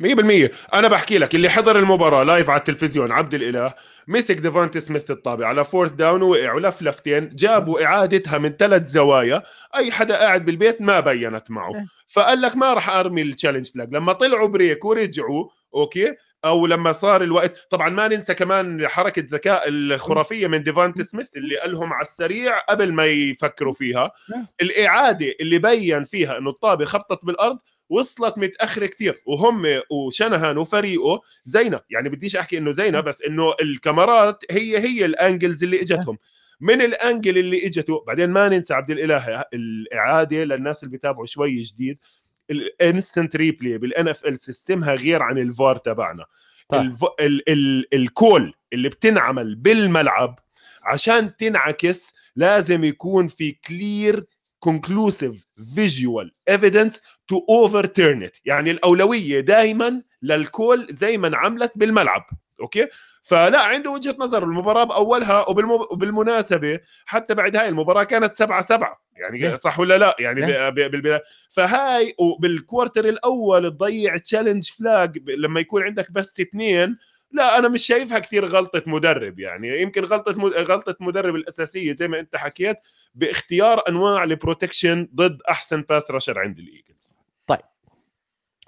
[0.00, 3.74] 100% أنا بحكي لك اللي حضر المباراة live على التلفزيون عبد الإله
[4.08, 9.42] مسك ديفانتي سميث الطابة على fourth down ووقع ولف لفتين جابوا اعادتها من ثلاث زوايا.
[9.76, 11.74] أي حدا قاعد بالبيت ما بينت معه.
[11.74, 11.86] إيه.
[12.06, 16.92] فقال لك ما راح أرمي ال challenge flag لما طلعوا break ورجعوا okay؟ أو لما
[16.92, 22.02] صار الوقت طبعا ما ننسى كمان حركة ذكاء الخرافية من ديفانتي سميث اللي قالهم على
[22.02, 24.10] السريع قبل ما يفكروا فيها.
[24.34, 24.46] إيه.
[24.62, 27.58] الإعادة اللي بين فيها إنه الطابة خبطت بالأرض
[27.92, 31.80] وصلت متأخرة كثير وهم وشانهان وفريقه زينة.
[31.90, 36.18] يعني بديش أحكي إنه زينة بس إنه الكاميرات هي هي ال angles اللي إجتهم.
[36.60, 41.60] من ال angle اللي إجته بعدين ما ننسى عبد الإله الإعادة للناس اللي بيتابعوا شوي
[41.60, 41.98] جديد.
[42.50, 46.24] ال instant replay بال NFL system ها غير عن الفار تبعنا.
[46.68, 46.96] طيب.
[47.20, 50.38] ال ال ال call اللي بتنعمل بالملعب
[50.82, 54.24] عشان تنعكس لازم يكون في clear
[54.68, 56.94] conclusive visual evidence
[57.32, 58.40] to overturn it.
[58.44, 62.26] يعني الأولوية دائما لل call زي ما انعملت بالملعب.
[62.60, 62.88] أوكي؟
[63.22, 64.44] فلا عنده وجهة نظر.
[64.44, 65.48] المباراة بأولها
[65.90, 69.02] وبالمناسبة حتى بعد هاي المباراة كانت سبعة سبعة.
[69.16, 71.22] يعني صح ولا لا؟ يعني بالبداية.
[71.48, 76.96] فهاي وبال quarter الأول تضيع challenge flag لما يكون عندك بس اثنين
[77.32, 79.82] لا أنا مش شايفها كثير غلطة مدرب يعني.
[79.82, 80.52] يمكن غلطة مد...
[80.52, 82.76] غلطة مدرب الأساسية زي ما أنت حكيت
[83.14, 87.14] باختيار أنواع ال protection ضد أحسن pass rusher عند الايجلز
[87.46, 87.60] طيب.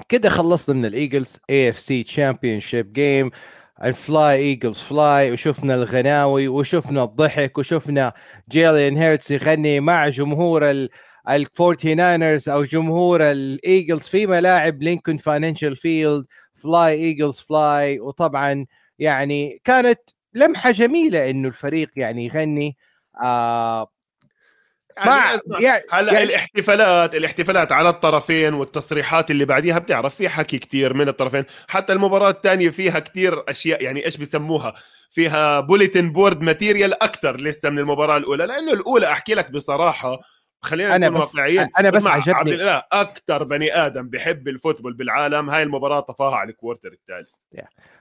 [0.09, 3.31] كده خلصنا من ال Eagles AFC championship game
[3.85, 8.13] ال fly Eagles fly وشفنا الغناوي وشفنا الضحك وشفنا
[8.51, 10.91] جيلين هيرتس يغني مع جمهور ال
[11.29, 16.27] Forty Niners أو جمهور الايجلز في ملاعب لينكولن فاينانشال فيلد
[16.65, 18.67] fly Eagles fly وطبعا
[18.99, 20.01] يعني كانت
[20.35, 22.77] لمحة جميلة إنه الفريق يعني يغني.
[23.25, 23.91] آه
[24.97, 30.95] يعني يعني هلا يعني الاحتفالات الاحتفالات على الطرفين والتصريحات اللي بعديها بتعرف في حكي كتير
[30.95, 31.45] من الطرفين.
[31.69, 34.75] حتى المباراة الثانية فيها كتير أشياء يعني إيش بسموها
[35.11, 38.47] فيها bulletin board material أكثر لسه من المباراة الأولى.
[38.47, 40.21] لأنه الأولى أحكي لك بصراحة
[40.65, 41.69] خلينا نكون واقعيين.
[41.79, 42.55] أنا بس عجبني.
[42.55, 46.93] عبد الإله أكثر بني آدم بحب ال football بالعالم هاي المباراة طفاها على ال quarter
[46.93, 47.29] الثالث.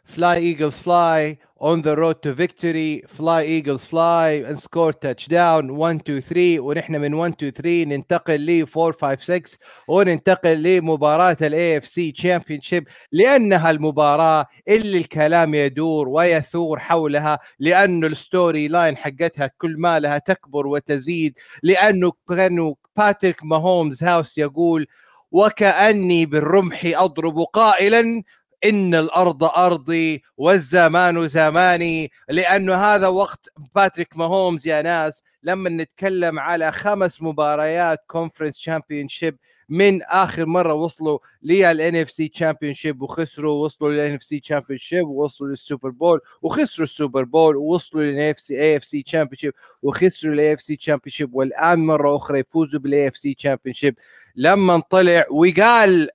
[0.05, 3.01] Fly Eagles fly on the road to victory.
[3.07, 4.43] Fly eagles fly.
[4.47, 5.75] And score touchdown.
[5.77, 11.37] 1 2 3 ونحن من 1 2 3 ننتقل ل 4 5 6 وننتقل لمباراه
[11.41, 19.75] ال AFC championship لأنها المباراة اللي الكلام يدور ويثور حولها لأنه ال storyline حقتها كل
[19.77, 24.87] ما لها تكبر وتزيد لأنه كانوا باتريك ماهومز house يقول
[25.31, 28.23] وكأني بالرمح أضرب قائلا
[28.65, 36.71] إن الأرض أرضي والزمان زماني لأنه هذا وقت باتريك ماهومز يا ناس لما نتكلم على
[36.71, 39.37] خمس مباريات conference championship
[39.69, 45.89] من آخر مرة وصلوا لل AFC champion وخسروا وصلوا لل AFC champion ووصلوا لل Super
[45.89, 50.33] Bowl وخسروا ال Super Bowl ووصلوا للإن إف سي إي إف سي تشامبيون شيب وخسروا
[50.33, 53.93] الاي إف سي تشامبيون شيب والآن مرة أخرى يفوزوا بال AFC champion
[54.35, 56.09] لما طلع وقال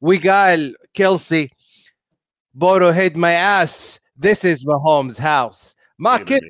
[0.00, 1.50] وقال كيلسي
[2.54, 6.40] Burrowhead my ass this is Mahomes house ما كنت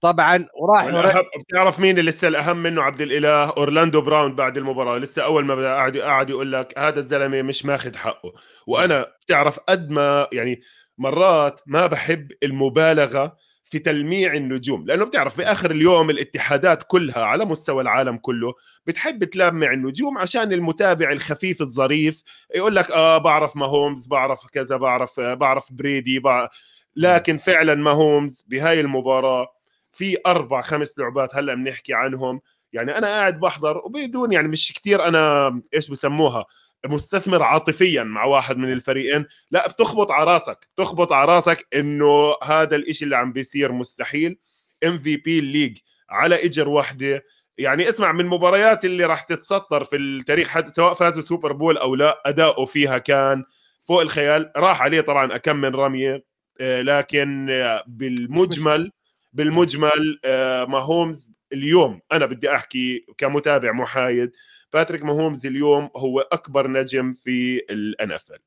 [0.00, 4.98] طبعا وراح بتعرف مين اللي لسه الأهم منه؟ عبد الإله أورلاندو براون بعد المباراة.
[4.98, 8.32] لسه أول ما بدأ قاعد قاعد يقول لك هذا الزلمة مش ماخذ حقه.
[8.66, 10.60] وأنا بتعرف قد ما يعني
[10.98, 13.36] مرات ما بحب المبالغة
[13.70, 18.54] في تلميع النجوم لأنه بتعرف بآخر اليوم الاتحادات كلها على مستوى العالم كله
[18.86, 22.22] بتحب تلمع النجوم عشان المتابع الخفيف الظريف
[22.54, 26.50] يقول لك آه بعرف ما هومز بعرف كذا بعرف آه بعرف بريدي بعرف
[26.96, 29.46] لكن فعلا ما هومز بهاي المباراة
[29.92, 32.40] في أربع خمس لعبات هلأ بنحكي عنهم
[32.72, 36.46] يعني أنا قاعد بحضر وبدون يعني مش كثير أنا إيش بسموها
[36.86, 42.76] مستثمر عاطفيا مع واحد من الفريقين لا بتخبط على راسك تخبط على راسك إنه هذا
[42.76, 44.38] الإشي اللي عم بيصير مستحيل.
[44.86, 45.78] MVP ال league
[46.10, 47.24] على إجر واحدة
[47.58, 51.94] يعني اسمع من المباريات اللي راح تتسطر في التاريخ حد سواء فازوا Super Bowl أو
[51.94, 53.44] لا أداؤه فيها كان
[53.84, 54.52] فوق الخيال.
[54.56, 56.24] راح عليه طبعا أكم من رمية
[56.60, 57.46] آه، لكن
[57.86, 58.92] بالمجمل
[59.32, 64.32] بالمجمل آه، ماهومز اليوم أنا بدي أحكي كمتابع محايد
[64.72, 68.38] باتريك ماهومز اليوم هو أكبر نجم في ال NFL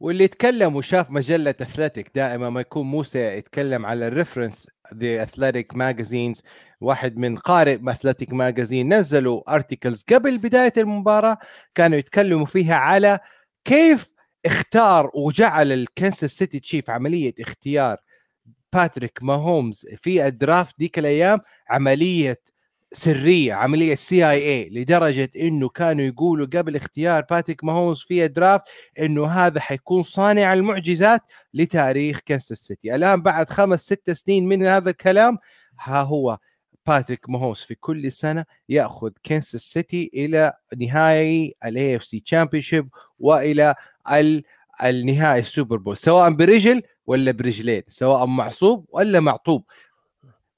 [0.00, 5.76] واللي يتكلم وشاف مجلة Athletic دائما ما يكون موسى يتكلم على ال reference The Athletic
[5.76, 6.42] magazines
[6.80, 11.38] واحد من قارئ Athletic magazine نزلوا articles قبل بداية المباراة
[11.74, 13.18] كانوا يتكلموا فيها على
[13.64, 14.06] كيف
[14.46, 17.96] اختار وجعل ال Kansas City Chiefs عملية اختيار
[18.72, 22.40] باتريك ماهومز في ال draft ديك الأيام عملية
[22.92, 28.62] سرية عملية CIA لدرجة إنه كانوا يقولوا قبل اختيار باتريك ماهومز في ال draft
[28.98, 31.20] إنه هذا حيكون صانع المعجزات
[31.54, 35.38] لتاريخ كانساس سيتي الآن بعد خمس ست سنين من هذا الكلام
[35.80, 36.38] ها هو
[36.86, 43.74] باتريك ماهومز في كل سنة يأخذ كانساس سيتي إلى نهائي ال AFC championship وإلى
[44.84, 49.64] النهائي ال Super Bowl سواء برجل ولا برجلين سواء معصوب ولا معطوب.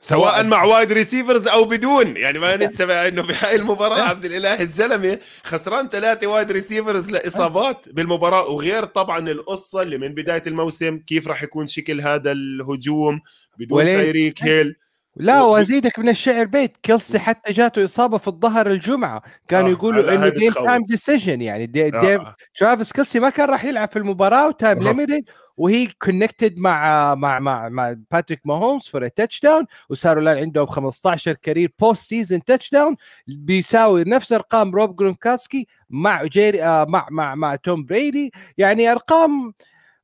[0.01, 2.17] سواء مع wide receivers أو بدون.
[2.17, 8.49] يعني ما ننسى إنه بهاي المباراة عبد الإله الزلمة خسران ثلاثة wide receivers لإصابات بالمباراة
[8.49, 13.21] وغير طبعا القصة اللي من بداية الموسم كيف راح يكون شكل هذا الهجوم
[13.59, 14.77] بدون تايريك هيل.
[15.17, 16.77] لا وأزيدك من الشعر بيت.
[16.77, 19.23] كيلسي حتى جاته إصابة في الظهر الجمعة.
[19.49, 22.35] كانوا آه يقولوا إنه game time decision يعني دي آه.
[22.55, 25.25] ترافيس كيلسي ما كان راح يلعب في المباراة و time limited
[25.57, 31.73] وهي connected مع مع مع مع باتريك ماهومز for touchdown وصاروا الآن عندهم 15 career
[31.81, 38.33] postseason touchdown بيساوي نفس أرقام روب جرونكاسكي مع جيري آه مع مع مع توم بريدي
[38.59, 39.53] يعني أرقام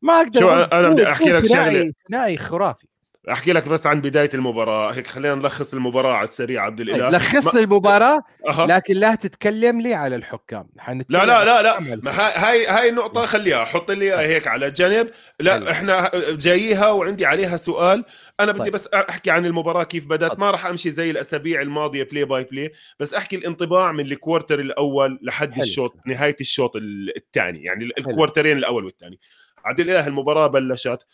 [0.02, 2.36] ما أقدر شو أنا بدي أحكي لك شغلة.
[2.36, 2.86] خرافي.
[3.32, 4.92] أحكي لك بس عن بداية المباراة.
[4.92, 7.08] هيك خلينا نلخص المباراة على السريع عبد الإله.
[7.08, 8.66] لخص لي المباراة أه.
[8.66, 10.68] لكن لا تتكلم لي على الحكام.
[11.08, 11.80] لا لا لا لا.
[11.80, 15.10] ما هاي هاي النقطه خليها حط لي هيك على جنب
[15.40, 15.70] لا حلو.
[15.70, 18.04] إحنا جاييها وعندي عليها سؤال.
[18.40, 18.72] أنا بدي طيب.
[18.72, 20.30] بس أحكي عن المباراة كيف بدأت.
[20.30, 20.40] طيب.
[20.40, 24.61] ما راح أمشي زي الأسابيع الماضية play by play بس أحكي الانطباع من ال quarter
[24.60, 25.62] الأول لحد حلو.
[25.62, 26.72] الشوط نهاية الشوط
[27.16, 29.20] الثاني يعني ال quarter ين الأول والثاني.
[29.64, 31.06] عبد الإله المباراة بلشت.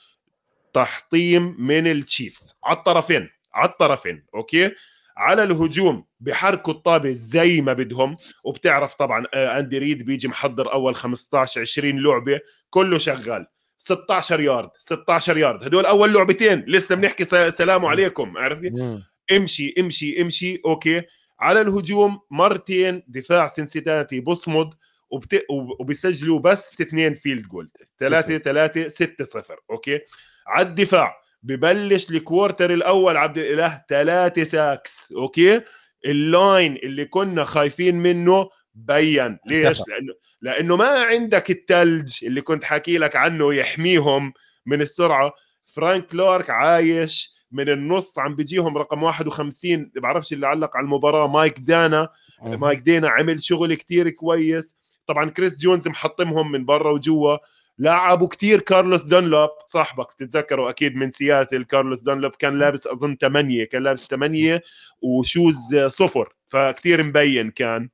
[0.73, 4.71] تحطيم من ال Chiefs على الطرفين على الطرفين أوكي؟
[5.17, 8.17] على الهجوم بحركوا الطابه زي ما بدهم.
[8.45, 13.47] وبتعرف طبعا آه، أندي ريد بيجي محضر أول 15 20 لعبة كله شغال.
[13.79, 15.65] 16 يارد 16 يارد.
[15.65, 16.65] هدول أول لعبتين.
[16.67, 18.71] لسه بنحكي سلام عليكم عرفتي؟
[19.33, 21.03] امشي امشي امشي أوكي؟
[21.41, 24.75] على الهجوم مرتين دفاع سنسيناتي بصمد
[25.11, 25.45] وبت...
[25.81, 30.01] وبيسجلوا بس اثنين field goal 3 3 6 0 okay؟
[30.46, 31.16] على الدفاع.
[31.42, 35.12] ببلش ال quarter الأول عبد الإله ثلاثة sacks.
[35.16, 35.61] okay؟
[36.07, 39.38] ال line اللي كنا خايفين منه بين.
[39.46, 44.33] ليش؟ لأنه لأنه ما عندك الثلج اللي كنت حكي لك عنه يحميهم
[44.66, 45.33] من السرعة.
[45.66, 51.26] فرانك كلارك عايش من النص عم بيجيهم رقم 51 بعرفش اللي علق على المباراة.
[51.26, 52.09] مايك دانا.
[52.42, 54.76] مايك دينا عمل شغل كتير كويس.
[55.07, 57.37] طبعا كريس جونز محطمهم من برا وجوا.
[57.79, 61.65] لعبوا كتير كارلوس دونلوب صاحبك تتذكروا أكيد من سياتل.
[61.65, 64.63] كارلوس دونلوب كان لابس أظن 8 كان لابس 8
[65.03, 67.89] و shoes صفر فكتير مبين كان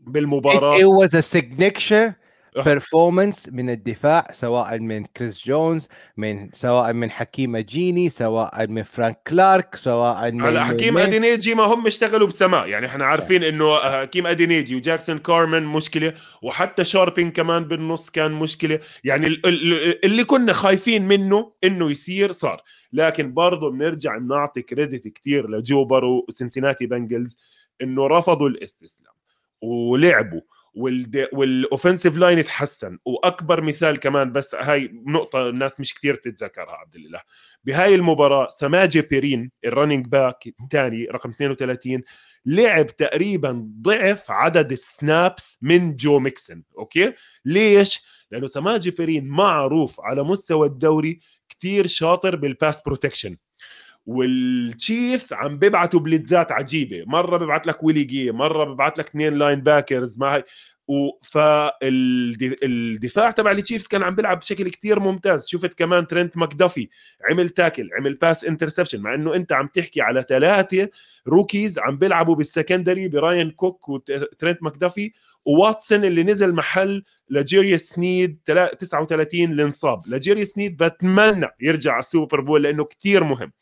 [0.00, 0.78] بالمباراة.
[0.78, 2.19] It, was a signature
[2.64, 9.22] performance من الدفاع سواء من كريس جونز من سواء من حكيم أجيني سواء من فرانك
[9.26, 13.76] كلارك سواء من على حكيم من أدينيجي ما هم اشتغلوا بسماء يعني إحنا عارفين إنه
[13.76, 18.80] حكيم أدينيجي وجاكسون كارمن مشكلة وحتى شاربين كمان بالنص كان مشكلة.
[19.04, 19.26] يعني
[20.04, 22.62] اللي كنا خايفين منه إنه يصير صار.
[22.92, 27.38] لكن برضه بنرجع بنعطي credit كثير لجو بورو وسنسيناتي بنجلز
[27.82, 29.14] إنه رفضوا الاستسلام
[29.62, 30.40] ولعبوا.
[30.74, 32.98] وال offensive line يتحسن.
[33.04, 37.20] وأكبر مثال كمان بس هاي نقطة الناس مش كثير تتذكرها عبد الله.
[37.64, 42.02] بهاي المباراة سماجه بيرين ال running back الثاني رقم 32
[42.46, 46.62] لعب تقريبا ضعف عدد ال snaps من جو ميكسن.
[46.78, 47.12] okay؟
[47.44, 53.36] ليش؟ لأنه سماجه بيرين معروف على مستوى الدوري كثير شاطر بال pass protection
[54.06, 57.04] والتشيفز عم بيبعتوا blitz ات عجيبة.
[57.06, 60.44] مرة ببعث لك ويلي جي مرة ببعث لك اثنين linebackers ما هي.
[61.22, 65.46] فالدفاع تبع التشيفز كان عم بيلعب بشكل كتير ممتاز.
[65.48, 66.88] شفت كمان ترنت ماكدافي
[67.30, 70.88] عمل tackle عمل pass interception مع إنه أنت عم تحكي على ثلاثة
[71.28, 75.12] rookies عم بيلعبوا بال secondary براين كوك وترنت ماكدافي
[75.44, 78.38] وواتسون اللي نزل محل لجيري سنيد
[78.78, 83.52] 39 اللي انصاب لجيري سنيد بتمنى يرجع على السوبر بول لأنه كتير مهم.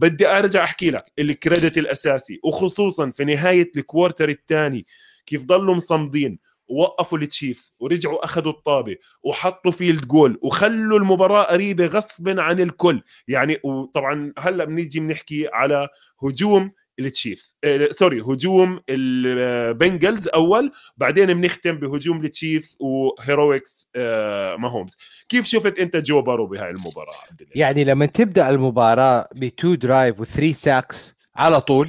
[0.00, 4.86] بدي أرجع أحكي لك ال credit الأساسي وخصوصا في نهاية ال quarter الثاني
[5.26, 12.42] كيف ضلوا مصمدين ووقفوا التشيفز ورجعوا أخذوا الطابة وحطوا field goal وخلوا المباراة قريبة غصبا
[12.42, 13.02] عن الكل.
[13.28, 15.88] يعني وطبعا هلأ بنيجي بنحكي على
[16.22, 24.96] هجوم التشيفز آه sorry هجوم البنجلز أول بعدين بنختم بهجوم التشيفز و heroics آه ماهومز
[25.28, 27.14] كيف شفت أنت جو بورو بهاي المباراة؟
[27.54, 31.88] يعني لما تبدأ المباراة ب two drive و three sacks على طول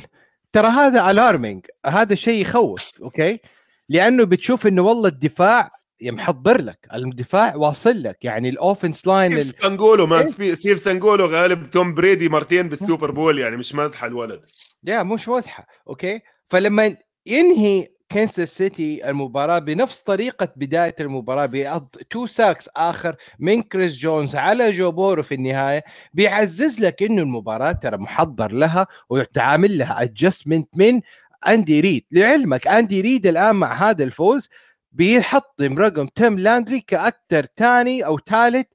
[0.52, 3.40] ترى هذا alarming هذا شيء يخوف okay
[3.90, 8.26] لأنه بتشوف إنه والله الدفاع محضر لك الدفاع واصل لك.
[8.26, 13.12] يعني ال offense line ستيف سباجنولو مان إيه؟ ستيف سباجنولو غالب توم بريدي مرتين بالسوبر
[13.12, 14.42] بول يعني مش مازحة الولد.
[14.84, 15.68] يا مش مازحة.
[15.88, 23.62] okay؟ فلما ينهي كنساس سيتي المباراة بنفس طريقة بداية المباراة ب two sacks آخر من
[23.62, 29.78] كريس جونز على جو بورو في النهاية بيعزز لك إنه المباراة ترى محضر لها ويتعامل
[29.78, 31.02] لها adjustment من
[31.48, 32.06] أندي ريد.
[32.12, 34.50] لعلمك أندي ريد الآن مع هذا الفوز
[34.96, 38.68] بيحطم رقم توم لاندري كاكثر ثاني أو ثالث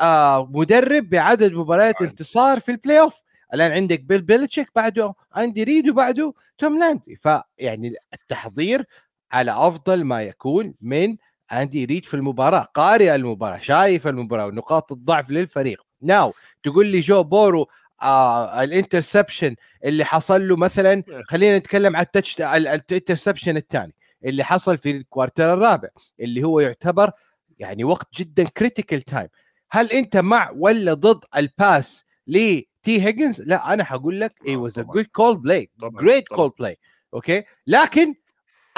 [0.00, 3.14] آه مدرب بعدد مباريات انتصار في ال playoff
[3.54, 7.16] الآن عندك بيل بيلتشيك بعده أندي ريد وبعده توم لاندري.
[7.16, 8.84] فيعني التحضير
[9.32, 11.16] على أفضل ما يكون من
[11.52, 15.82] أندي ريد في المباراة قارئ المباراة شايف المباراة ونقاط الضعف للفريق.
[16.02, 17.68] now تقول لي جو بورو
[18.02, 19.54] آه ال interception
[19.84, 23.94] اللي حصل له مثلا خلينا نتكلم على ال touch ال interception الثاني.
[24.24, 25.88] اللي حصل في ال quarter الرابع
[26.20, 27.10] اللي هو يعتبر
[27.58, 29.28] يعني وقت جدا critical time
[29.70, 32.66] هل أنت مع ولا ضد ال pass لتي
[33.02, 36.78] هيجنز لا أنا حقول لك it was a good call play great call play
[37.14, 38.14] okay لكن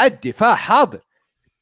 [0.01, 1.01] الدفاع حاضر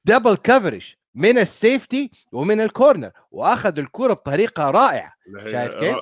[0.04, 5.14] double coverage من ال safety ومن ال corner وأخذ الكرة بطريقة رائعة.
[5.46, 5.96] شايف كيف؟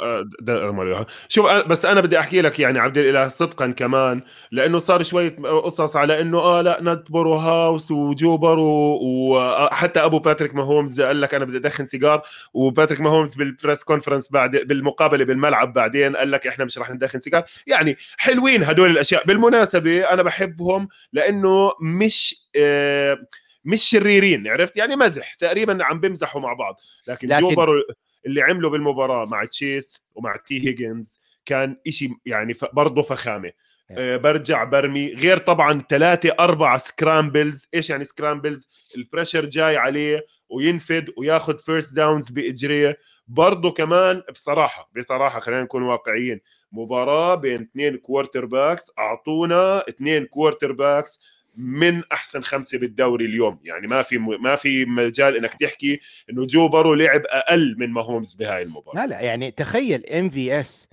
[1.29, 5.97] شوف بس أنا بدي أحكي لك يعني عبد الإله صدقا كمان لأنه صار شوية قصص
[5.97, 11.45] على إنه آه لا ندبر وهاوس وجو بورو وحتى أبو باتريك ماهومز قال لك أنا
[11.45, 12.23] بدي أدخن سيجار
[12.55, 17.19] وباتريك ماهومز بال press conference بعد بالمقابلة بالملعب بعدين قال لك إحنا مش رح ندخن
[17.19, 17.43] سيجار.
[17.67, 19.27] يعني حلوين هدول الأشياء.
[19.27, 23.19] بالمناسبة أنا بحبهم لأنه مش آه
[23.65, 26.81] مش شريرين عرفت؟ يعني مزح تقريبا عم بمزحوا مع بعض.
[27.07, 27.41] لكن, لكن...
[27.41, 27.83] جو بورو
[28.27, 33.53] اللي عمله بالمباراة مع تشيس ومع تي هيجنز كان إشي يعني برضه فخامة.
[33.91, 40.27] أه برجع برمي غير طبعا ثلاثة أربعة scrambles إيش يعني scrambles ال pressure جاي عليه
[40.49, 42.99] وينفد وياخذ first downs بإجريه
[43.29, 46.41] برضه كمان بصراحة بصراحة خلينا نكون واقعيين
[46.73, 51.21] مباراة بين اثنين quarterbacks أعطونا اثنين quarterbacks
[51.57, 53.59] من أحسن خمسة بالدوري اليوم.
[53.65, 56.01] يعني ما في ما في مجال إنك تحكي
[56.31, 58.97] إنه جو بورو لعب أقل من ماهومز بهاي المباراة.
[58.97, 60.89] لا لا يعني تخيل MVS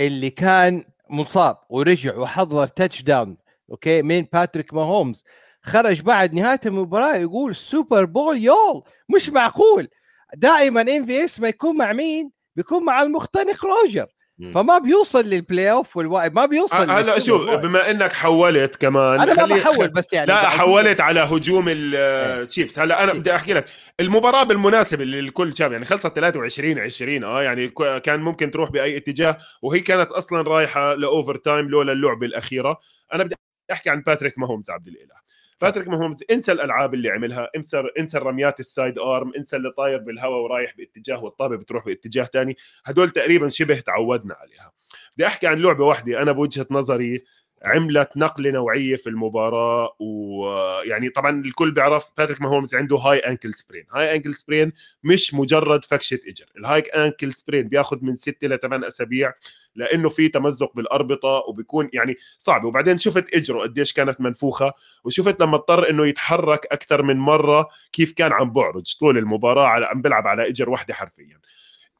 [0.00, 3.36] اللي كان مصاب ورجع وحضر touchdown
[3.70, 5.24] okay من باتريك ماهومز
[5.62, 8.82] خرج بعد نهاية المباراة يقول Super Bowl y'all
[9.16, 9.88] مش معقول.
[10.34, 14.06] دائما MVS ما يكون مع مين؟ بيكون مع المختنق روجر.
[14.54, 19.56] فما بيوصل لل playoff والواي ما بيوصل هلا شوف بما إنك حولت كمان أنا ما
[19.56, 23.64] بحول بس يعني لا حولت على هجوم ال Chiefs هلا أنا بدي أحكي لك
[24.00, 27.68] المباراة بالمناسبة اللي الكل شاف يعني خلصت 23 20 آه يعني
[28.04, 32.80] كان ممكن تروح بأي اتجاه وهي كانت أصلا رايحة ل overtime لولا اللعبة الأخيرة.
[33.14, 33.34] أنا بدي
[33.72, 35.14] أحكي عن باتريك ماهومز عبد الإله.
[35.60, 39.98] باتريك ماهومز انسى الألعاب اللي عملها انسى انسى الرميات ال side arm انسى اللي طاير
[39.98, 44.72] بالهواء ورايح باتجاه والطابة بتروح باتجاه ثاني هدول تقريبا شبه تعودنا عليها.
[45.16, 47.24] بدي أحكي عن لعبة واحدة أنا بوجهة نظري
[47.64, 53.84] عملت نقله نوعية في المباراة ويعني طبعا الكل بيعرف باتريك ماهومز عنده high ankle sprain
[53.92, 54.72] high ankle sprain
[55.04, 56.44] مش مجرد فكشة إجر.
[56.58, 59.32] ال high ankle sprain بياخذ من 6 ل 8 أسابيع
[59.74, 62.64] لأنه في تمزق بالأربطة وبيكون يعني صعب.
[62.64, 64.72] وبعدين شفت إجره قديش كانت منفوخة
[65.04, 69.86] وشفت لما اضطر إنه يتحرك أكثر من مرة كيف كان عم بعرج طول المباراة على
[69.86, 71.38] عم بيلعب على إجر واحدة حرفيا.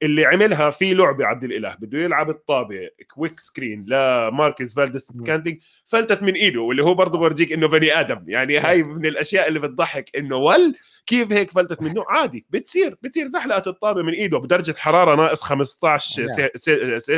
[0.03, 6.23] اللي عملها في لعبة عبد الإله بده يلعب الطابة quick screen لماركيز فالديس سكانتلينج فلتت
[6.23, 8.25] من إيده واللي هو برضه بورجيك إنه بني آدم.
[8.27, 10.75] يعني هاي من الأشياء اللي بتضحك إنه ول
[11.07, 16.27] كيف هيك فلتت منه؟ عادي بتصير بتصير زحلقت الطابة من إيده بدرجة حرارة ناقص 15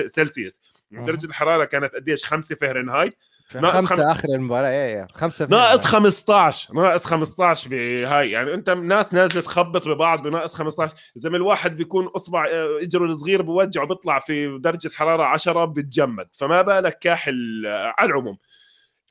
[0.07, 0.61] سلسيوس.
[0.91, 3.14] درجة الحراره كانت قديش؟ 5 فهرنهايت.
[3.55, 4.03] ناقص خمسة خم...
[4.03, 4.69] آخر المباراة.
[4.69, 5.07] إيه إيه.
[5.13, 8.31] خمسة ناقص 15 ناقص 15 بهاي.
[8.31, 13.43] يعني أنت ناس نازلة تخبط ببعض بناقص 15 إذا الواحد بيكون أصبع آه، إجره الصغير
[13.43, 16.29] بوجعه بيطلع في درجة حرارة 10 بتجمد.
[16.33, 18.39] فما بالك كاحل آه، على العموم.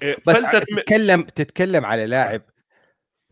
[0.02, 2.42] آه، بس تتكلم تتكلم على لاعب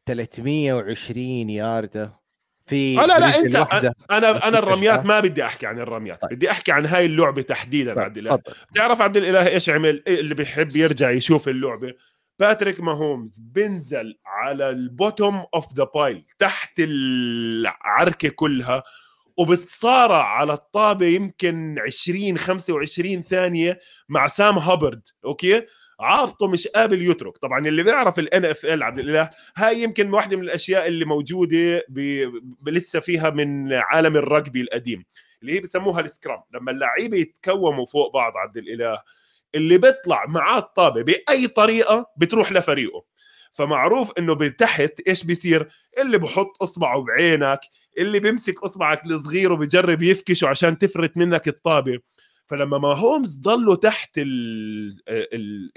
[0.06, 2.25] 320 ياردة.
[2.66, 3.66] في آه لا لا انسى.
[4.12, 6.22] أنا أنا الرميات ما بدي أحكي عن الرميات.
[6.22, 6.32] طيب.
[6.32, 8.04] بدي أحكي عن هاي اللعبة تحديدا طيب.
[8.04, 8.40] عبد الاله
[8.72, 11.94] بتعرف عبد الإله إيش عمل؟ إيه اللي بيحب يرجع يشوف اللعبة؟
[12.40, 18.84] باتريك ماهومز بنزل على ال bottom of the pile تحت العركة كلها
[19.38, 25.62] وبتصارع على الطابة يمكن 20 25 ثانية مع سام هابرد okay؟
[26.00, 27.38] عابطه مش قابل يترك.
[27.38, 32.30] طبعا اللي بيعرف ال NFL عبد الإله هاي يمكن واحدة من الأشياء اللي موجودة ب...
[32.68, 35.06] لسه فيها من عالم الرجبي القديم
[35.42, 36.42] اللي هي بسموها ال scrum.
[36.54, 39.02] لما اللعيبة يتكوموا فوق بعض عبد الإله
[39.56, 43.04] اللي بيطلع معاه الطابة بأي طريقة بتروح لفريقه.
[43.52, 45.70] فمعروف إنه بتحت إيش بيصير؟
[46.00, 47.60] اللي بحط إصبعه بعينك
[47.98, 52.00] اللي بيمسك إصبعك الصغير وبجرب يفكشه عشان تفرت منك الطابة.
[52.48, 54.12] فلما ماهومز ضلوا تحت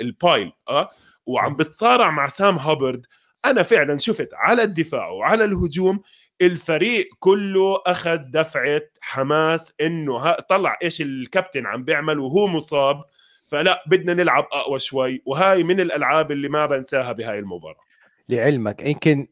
[0.01, 0.91] ال pile آه
[1.27, 3.07] وعم بتصارع مع سام هابرد
[3.45, 6.03] أنا فعلا شفت على الدفاع وعلى الهجوم
[6.43, 13.05] الفريق كله أخذ دفعة حماس إنه طلع إيش الكابتن عم بيعمل وهو مصاب
[13.45, 17.81] فلا بدنا نلعب أقوى شوي وهاي من الألعاب اللي ما بنساها بهاي المباراة.
[18.29, 19.27] لعلمك يمكن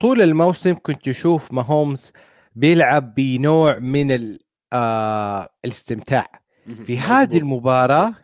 [0.00, 2.12] طول الموسم كنت تشوف ماهومز
[2.54, 4.36] بيلعب بنوع من
[4.72, 6.43] آه الاستمتاع.
[6.86, 8.14] في هذه المباراة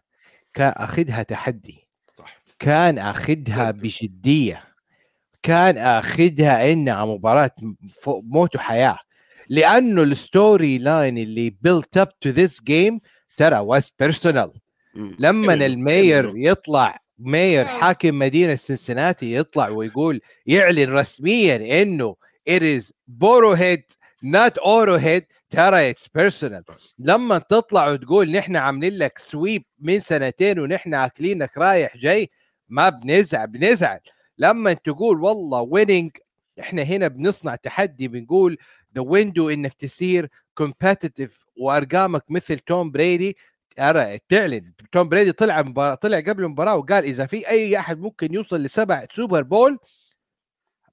[0.54, 1.88] كان اخذها تحدي.
[2.14, 2.42] صح.
[2.58, 4.64] كان أخذها بجديه
[5.42, 7.50] كان أخذها انها مباراة
[8.06, 8.98] موت وحياة.
[9.48, 13.00] لأنه ال storyline اللي built up to this game
[13.36, 14.52] ترى was personal
[15.18, 22.16] لما ال mayor يطلع mayor حاكم مدينة سنسناتي يطلع ويقول يعلن رسميا إنه
[22.50, 23.82] it is Burrowhead
[24.24, 26.64] not Arrowhead ترى it's personal
[26.98, 32.30] لما تطلع وتقول نحن عاملين لك sweep من سنتين ونحن أكلينك رايح جاي
[32.68, 34.00] ما بنزعل بنزعل.
[34.38, 36.10] لما تقول والله winning
[36.60, 38.58] إحنا هنا بنصنع تحدي بنقول
[38.96, 43.36] the window إنك تصير competitive وأرقامك مثل توم بريدي.
[43.76, 48.34] ترى تعلن توم بريدي طلع مباراة طلع قبل المباراة وقال إذا في أي أحد ممكن
[48.34, 49.78] يوصل لسبع Super Bowl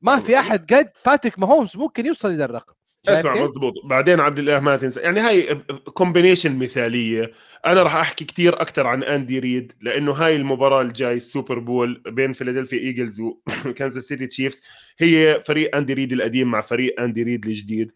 [0.01, 2.73] ما في أحد قد باتريك ماهومز ممكن يوصل إلى الرقم.
[3.07, 3.73] اسمع مضبوط.
[3.85, 4.99] بعدين عبد الله ما تنسى.
[4.99, 5.55] يعني هاي
[5.93, 7.31] combination مثالية.
[7.65, 12.01] أنا راح أحكي كثير أكثر عن اندي ريد لأنه هاي المباراة الجاي ال Super Bowl
[12.05, 13.21] بين فيلادلفيا Eagles
[13.65, 14.61] وكانزاس سيتي Chiefs
[14.99, 17.91] هي فريق اندي ريد القديم مع فريق اندي ريد الجديد.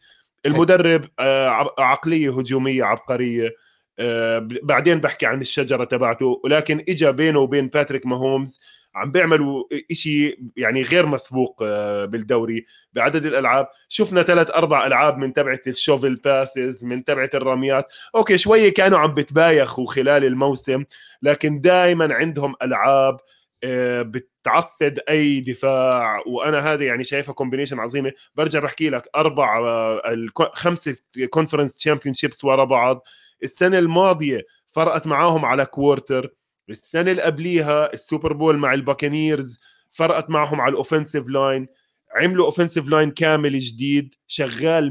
[0.45, 3.55] المدرب آه، عقلية هجومية عبقرية.
[3.99, 6.41] آه، بعدين بحكي عن الشجرة تبعته.
[6.43, 8.59] ولكن اجى بينه وبين باتريك ماهومز
[8.95, 13.67] عم بيعملوا شيء يعني غير مسبوق آه، بالدوري بعدد الألعاب.
[13.89, 17.93] شفنا ثلاث أربع ألعاب من تبعه ال shovel passes من تبعه الرميات.
[18.15, 20.83] okay شوية كانوا عم بتبايخوا خلال الموسم
[21.21, 23.17] لكن دائما عندهم ألعاب
[23.63, 26.23] آه، بتعقد أي دفاع.
[26.27, 28.11] وأنا هذا يعني شايفها combination عظيمة.
[28.35, 30.95] برجع بحكي لك أربع آه، خمسة
[31.29, 33.03] conference championships ورا بعض.
[33.43, 36.29] السنة الماضية فرقت معاهم على quarter
[36.72, 39.59] السنة اللي قبليها ال Super Bowl مع ال Buccaneers
[39.91, 41.67] فرقت معهم على ال offensive line
[42.15, 44.89] عملوا offensive line كامل جديد شغال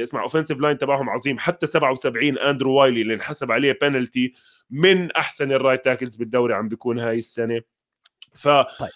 [0.00, 4.32] 100% اسمع offensive line تبعهم عظيم حتى 77 أندرو وايلي اللي انحسب عليه بنالتي
[4.70, 7.60] من أحسن ال right tackles بالدوري عم بيكون هاي السنة.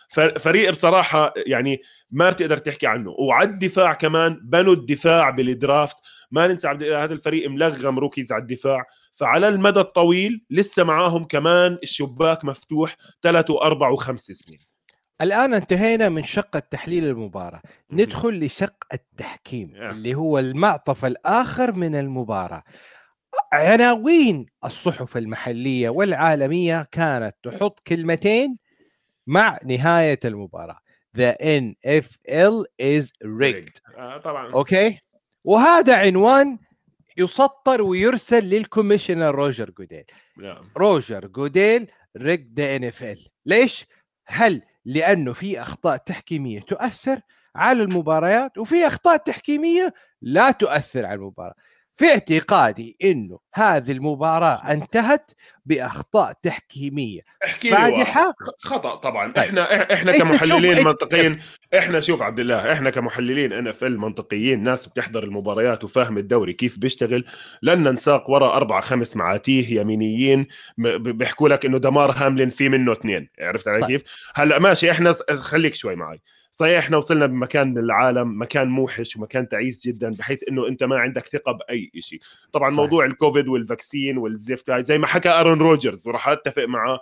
[0.08, 0.70] ففريق طيب.
[0.70, 3.10] بصراحة يعني ما بتقدر تحكي عنه.
[3.10, 5.96] وعلى الدفاع كمان بنوا الدفاع بال draft
[6.30, 8.84] ما ننسى هذا الفريق ملغم rookies على الدفاع.
[9.16, 14.58] فعلى المدى الطويل لسه معاهم كمان الشباك مفتوح ثلاث وأربع وخمس سنين.
[15.20, 17.62] الآن انتهينا من شق التحليل المباراة.
[17.90, 22.62] ندخل لشق التحكيم اللي هو المعطف الآخر من المباراة.
[23.52, 28.56] عناوين الصحف المحلية والعالمية كانت تحط كلمتين
[29.26, 30.78] مع نهاية المباراة.
[31.18, 33.80] The NFL is rigged.
[33.98, 34.52] آه طبعا.
[34.52, 34.98] أوكي
[35.44, 36.58] وهذا عنوان
[37.16, 40.04] يسطر ويرسل لل commissioner روجر جوديل
[40.36, 40.70] نعم.
[40.76, 43.86] روجر جوديل rigged the NFL ليش؟
[44.26, 47.20] هل لأنه في أخطاء تحكيمية تؤثر
[47.56, 51.54] على المباريات وفي أخطاء تحكيمية لا تؤثر على المباراة
[51.96, 55.30] في اعتقادي إنه هذه المباراة انتهت
[55.66, 57.20] بأخطاء تحكيمية
[57.70, 58.34] فادحة.
[58.58, 59.32] خطأ طبعا.
[59.32, 59.44] طيب.
[59.44, 61.38] إحنا إحنا كمحللين منطقيين
[61.78, 67.24] إحنا شوف عبد الله إحنا كمحللين NFL منطقيين ناس بتحضر المباريات وفاهم الدوري كيف بيشتغل.
[67.62, 70.46] لن ننساق وراء أربع خمس معاتيه يمينيين
[70.78, 73.28] بيحكوا لك إنه دمار هاملين في منه اثنين.
[73.40, 73.90] عرفت علي طيب.
[73.90, 74.02] كيف؟
[74.34, 76.22] هلأ ماشي إحنا خليك شوي معي.
[76.56, 80.98] صحيح إحنا وصلنا بمكان من العالم مكان موحش ومكان تعيس جدا بحيث إنه أنت ما
[80.98, 82.20] عندك ثقة بأي شيء
[82.52, 82.80] طبعا صحيح.
[82.80, 87.00] موضوع الكوفيد وال vaccine والزفت زي ما حكى أرون روجرز وراح أتفق معه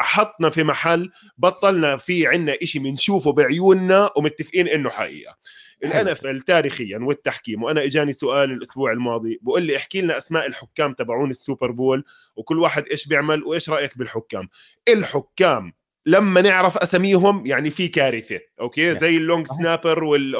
[0.00, 5.36] حطنا في محل بطلنا في عنا إشي بنشوفه بعيوننا ومتفقين إنه حقيقة.
[5.84, 11.30] الان تاريخيا والتحكيم وأنا إجاني سؤال الأسبوع الماضي بقول لي احكي لنا أسماء الحكام تبعون
[11.30, 12.04] ال Super Bowl
[12.36, 14.48] وكل واحد إيش بيعمل وإيش رأيك بالحكام؟
[14.88, 15.72] الحكام
[16.06, 20.36] لما نعرف أساميهم يعني في كارثة okay زي ال long snapper وال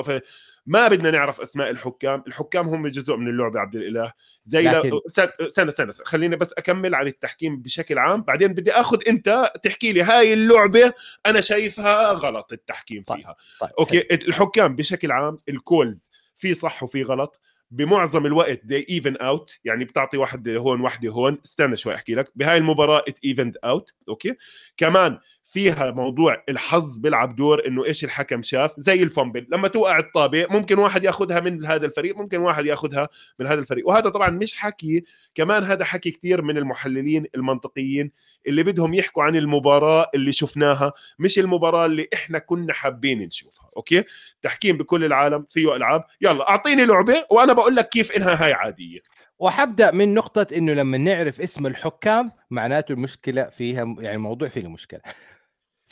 [0.67, 4.13] ما بدنا نعرف أسماء الحكام الحكام هم جزء من اللعبة عبد الإله
[4.45, 4.91] زي لكن...
[4.91, 5.01] لا...
[5.49, 10.03] سنة سنة خليني بس أكمل عن التحكيم بشكل عام بعدين بدي آخذ أنت تحكي لي
[10.03, 10.93] هاي اللعبة
[11.27, 13.71] أنا شايفها غلط التحكيم طيب، فيها طيب.
[13.71, 13.79] طيب.
[13.79, 14.15] okay.
[14.15, 17.41] الحكام بشكل عام ال calls في صح وفي غلط
[17.71, 22.33] بمعظم الوقت they even out يعني بتعطي واحد هون واحدة هون استنى شوي أحكي لك
[22.35, 24.37] بهاي المباراة it even out okay
[24.77, 25.19] كمان
[25.55, 29.47] فيها موضوع الحظ بيلعب دور إنه إيش الحكم شاف؟ زي ال fumble.
[29.51, 33.89] لما توقع الطابة ممكن واحد ياخذها من هذا الفريق ممكن واحد ياخذها من هذا الفريق.
[33.89, 38.11] وهذا طبعا مش حكي كمان هذا حكي كثير من المحللين المنطقيين
[38.47, 43.71] اللي بدهم يحكوا عن المباراة اللي شفناها مش المباراة اللي إحنا كنا حابين نشوفها.
[43.77, 44.05] أوكي؟
[44.43, 46.05] تحكيم بكل العالم فيه ألعاب.
[46.21, 49.01] يلا أعطيني لعبة وأنا بقول لك كيف إنها هاي عادية.
[49.39, 55.01] وحبدأ من نقطة إنه لما نعرف اسم الحكام معناته المشكلة فيها يعني الموضوع فيه مشكلة.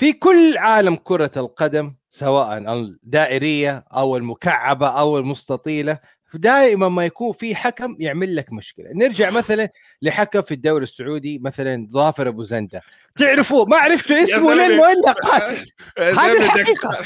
[0.03, 5.99] في كل عالم كرة القدم سواء الدائرية أو المكعبة أو المستطيلة
[6.35, 8.87] دائما ما يكون في حكم يعمل لك مشكلة.
[8.95, 9.69] نرجع مثلا
[10.03, 12.83] لحكم في الدوري السعودي مثلا ظافر أبو زنده.
[13.19, 15.67] تعرفوا ما عرفتوا اسمه لين ولا قاتل
[15.99, 16.99] هذه الحقيقة.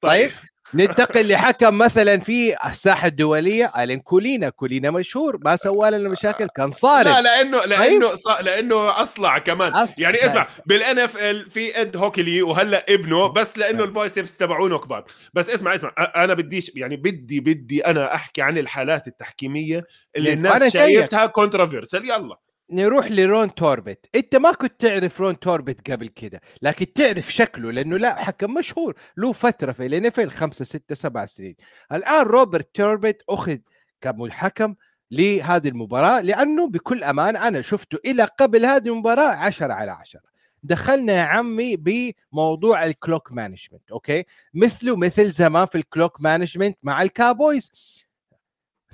[0.00, 0.30] طيب.
[0.74, 4.48] ننتقل لحكم مثلا في الساحة الدولية ألين كولينا.
[4.48, 7.12] كولينا مشهور ما سوى لنا مشاكل كان صارم.
[7.12, 8.26] لا لأنه طيب؟ لأنه؟ ص...
[8.26, 9.72] لأنه أصلع كمان.
[9.72, 9.94] أصلع.
[9.98, 15.04] يعني اسمع بال NFL في إد هوكلي وهلأ ابنه بس لأنه ال biceps تبعونه كبار.
[15.34, 19.84] بس اسمع اسمع أنا بديش يعني بدي بدي أنا أحكي عن الحالات التحكيمية
[20.16, 22.36] اللي الناس شايفتها controversial يلا.
[22.72, 24.06] نروح لرون توربت.
[24.14, 28.94] انت ما كنت تعرف رون توربت قبل كده لكن تعرف شكله لأنه لا حكم مشهور
[29.16, 31.56] له فترة في الان خمسة ستة سبع سنين.
[31.92, 33.58] الآن روبرت توربت أخذ
[34.00, 34.74] كمحكم
[35.10, 40.20] لهذه المباراة لأنه بكل أمان أنا شفته إلى قبل هذه المباراة 10 على 10
[40.62, 44.24] دخلنا يا عمي بموضوع ال clock management okay؟
[44.54, 47.70] مثله مثل زمان في ال clock management مع ال Cowboys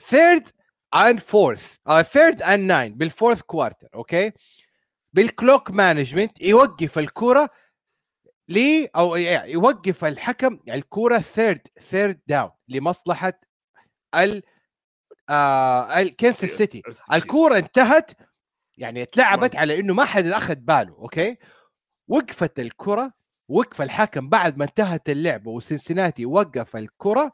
[0.00, 0.46] third
[0.94, 4.32] and fourth third and nine بال fourth quarter okay
[5.12, 7.50] بال clock management يوقف الكرة
[8.48, 13.32] لي أو يوقف الحكم الكرة third third down لمصلحة
[14.14, 14.42] ال
[15.30, 16.82] آه الكنساس سيتي
[17.12, 18.10] الكوره انتهت
[18.78, 21.36] يعني اتلعبت على إنه ما حد أخذ باله okay
[22.08, 23.12] وقفت الكرة
[23.48, 27.32] وقف الحكم بعد ما انتهت اللعبه وسنسناتي وقف الكرة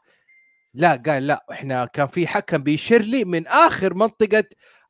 [0.73, 4.43] لا قال لا إحنا كان في حكم بيشير لي من آخر منطقة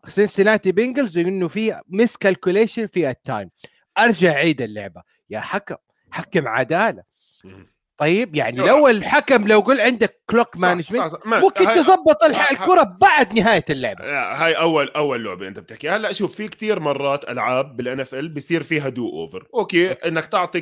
[0.08, 3.50] سنسناتي Bengals إنه في miscalculation في ال time
[3.98, 5.04] أرجع عيد اللعبة.
[5.30, 5.76] يا حكم
[6.12, 7.04] حكم عدالة.
[7.98, 14.04] طيب يعني لو الحكم لو قل عندك clock management ممكن تظبط الكرة بعد نهاية اللعبة.
[14.04, 18.64] هاي اول أول لعبة أنت بتحكي هلا شوف في كثير مرات ألعاب بال NFL بصير
[18.64, 20.62] فيها do over okay إنك تعطي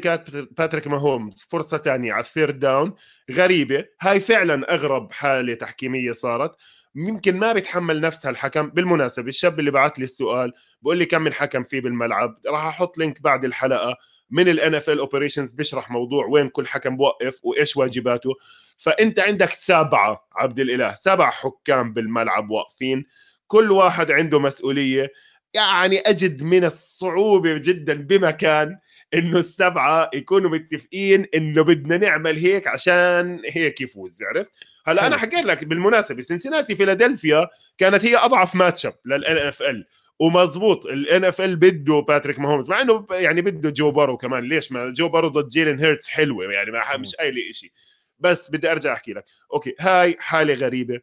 [0.57, 2.93] باتريك ماهومز فرصة ثانية على ال third down
[3.31, 3.85] غريبة.
[4.01, 6.55] هاي فعلا أغرب حالة تحكيمية صارت.
[6.95, 8.69] يمكن ما بيتحمل نفسها الحكم.
[8.69, 12.97] بالمناسبة الشاب اللي بعث لي السؤال بقول لي كم من حكم فيه بالملعب؟ راح أحط
[12.97, 13.97] link بعد الحلقة.
[14.31, 18.33] من ال NFL Operations بيشرح موضوع وين كل حكم بوقف وإيش واجباته.
[18.77, 23.05] فأنت عندك سبعة عبد الإله سبع حكام بالملعب واقفين.
[23.47, 25.11] كل واحد عنده مسؤولية.
[25.53, 28.77] يعني أجد من الصعوبة جدا بمكان
[29.13, 34.51] إنه السبعة يكونوا متفقين إنه بدنا نعمل هيك عشان هيك يفوز عرفت؟
[34.85, 39.85] هلا أنا حكيت لك بالمناسبة سنسناتي فيلادلفيا كانت هي أضعف match up لل NFL
[40.19, 44.93] ومزبوط ال NFL بده باتريك ماهومز مع إنه يعني بده جو بارو كمان ليش ما؟
[44.93, 47.71] جو بارو ضد جيلين هيرتس حلوة يعني ما مش قايل شيء
[48.19, 49.25] بس بدي أرجع أحكي لك.
[49.53, 50.99] okay هاي حالة غريبة.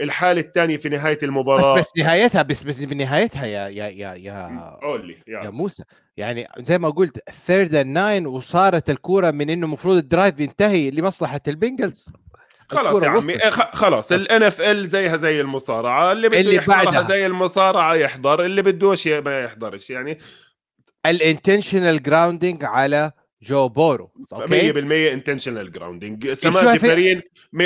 [0.00, 4.78] الحالة الثانية في نهاية المباراة بس بس نهايتها بس بس بنهايتها يا يا يا يا
[4.82, 5.84] قول لي يا, يا موسى.
[6.16, 10.90] يعني زي ما قلت third and nine وصارت الكورة من إنه المفروض ال drive ينتهي
[10.90, 12.08] لمصلحة ال Bengals.
[12.68, 13.38] خلاص يا عمي
[13.72, 19.40] خلاص ال NFL زيها زي المصارعة اللي بده يحضرها زي المصارعة يحضر اللي بدوش ما
[19.40, 20.18] يحضرش يعني.
[21.06, 23.12] ال intentional grounding على
[23.42, 24.76] جو بورو okay؟ 100%
[25.12, 27.20] intentional grounding سماء جبارين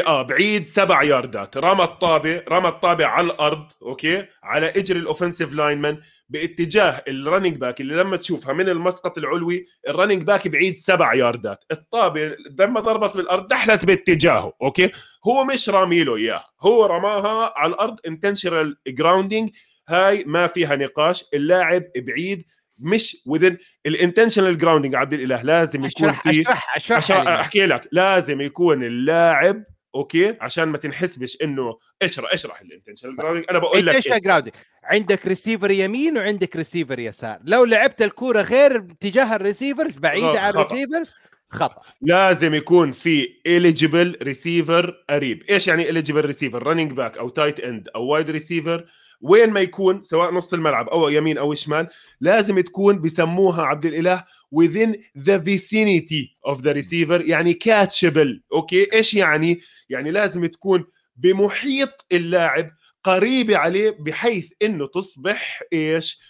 [0.06, 5.52] آه بعيد سبع ياردات رمى الطابة رمى الطابة على الأرض okay؟ على اجر ال offensive
[5.52, 6.00] lineman
[6.32, 11.14] باتجاه ال running back اللي لما تشوفها من المسقط العلوي ال running back بعيد سبع
[11.14, 11.64] ياردات.
[11.72, 14.90] الطابة لما ضربت بالأرض دحلت باتجاهه okay؟
[15.26, 19.50] هو مش رامي له اياه هو رماها على الأرض intentional grounding
[19.88, 21.24] هاي ما فيها نقاش.
[21.34, 22.44] اللاعب بعيد
[22.78, 27.88] مش within ال intentional grounding عبد الإله لازم يكون في اشرح أشرح, أشرح أحكي لك.
[27.92, 29.64] لازم يكون اللاعب
[29.94, 34.22] okay؟ عشان ما تنحسبش إنه اشرح اشرح ال intentional grounding أنا بقول لك ال intentional
[34.22, 37.38] grounding عندك ريسيفر يمين وعندك ريسيفر يسار.
[37.44, 41.14] لو لعبت الكورة غير اتجاه ال receivers بعيده عن ال receivers
[41.50, 41.82] خطأ.
[42.00, 45.42] لازم يكون في eligible receiver قريب.
[45.50, 48.86] إيش يعني eligible receiver running back أو tight end أو wide receiver
[49.20, 51.88] وين ما يكون سواء نص الملعب أو يمين أو شمال
[52.20, 58.40] لازم تكون بسموها عبد الإله within the vicinity of the receiver يعني catchable.
[58.52, 60.84] أوكي إيش يعني؟ يعني لازم تكون
[61.16, 62.70] بمحيط اللاعب
[63.04, 66.20] قريبه عليه بحيث إنه تصبح إيش؟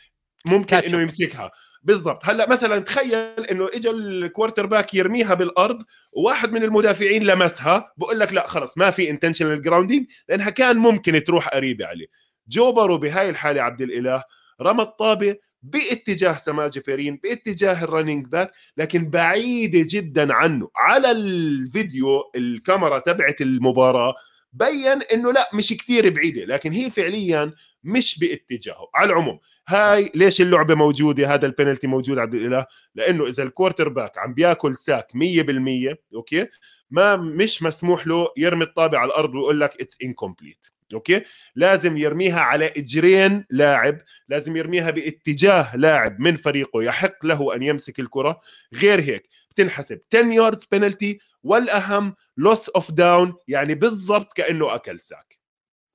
[0.46, 1.50] ممكن إنه يمسكها.
[1.82, 2.20] بالضبط.
[2.24, 8.32] هلأ مثلا تخيل إنه اجى ال quarterback يرميها بالأرض وواحد من المدافعين لمسها بقول لك
[8.32, 12.06] لأ خلص ما في intentional grounding لأنها كان ممكن تروح قريبة عليه.
[12.48, 14.24] جو بورو بهاي الحالة عبد الإله
[14.60, 20.70] رمى الطابة باتجاه سماجي بيرين باتجاه ال running back لكن بعيدة جدا عنه.
[20.76, 24.14] على الفيديو الكاميرا تبعت المباراة
[24.52, 27.52] بين إنه لا مش كثير بعيدة لكن هي فعليا
[27.84, 28.90] مش باتجاهه.
[28.94, 29.38] على العموم
[29.68, 34.74] هاي ليش اللعبة موجودة؟ هذا البنالتي موجود عبد الإله لأنه إذا ال quarterback عم بياكل
[34.74, 36.46] sack 100% أوكي؟
[36.90, 41.22] ما مش مسموح له يرمي الطابة على الأرض ويقول لك it's incomplete أوكي؟
[41.54, 48.00] لازم يرميها على إجرين لاعب لازم يرميها باتجاه لاعب من فريقه يحق له أن يمسك
[48.00, 48.40] الكرة.
[48.74, 55.38] غير هيك بتنحسب 10 yards penalty والأهم loss of down يعني بالضبط كأنه أكل sack.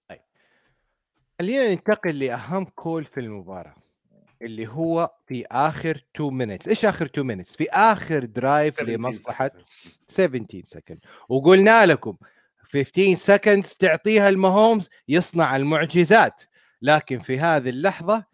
[0.09, 0.19] طيب.
[1.39, 3.75] خلينا ننتقل لأهم call في المباراة
[4.41, 9.51] اللي هو في آخر 2 minutes إيش آخر 2 minutes في آخر drive لمصلحة
[10.07, 10.99] 17 second
[11.29, 12.17] وقلنا لكم
[12.73, 16.41] 15 seconds تعطيها لماهومز يصنع المعجزات.
[16.81, 18.25] لكن في هذه اللحظة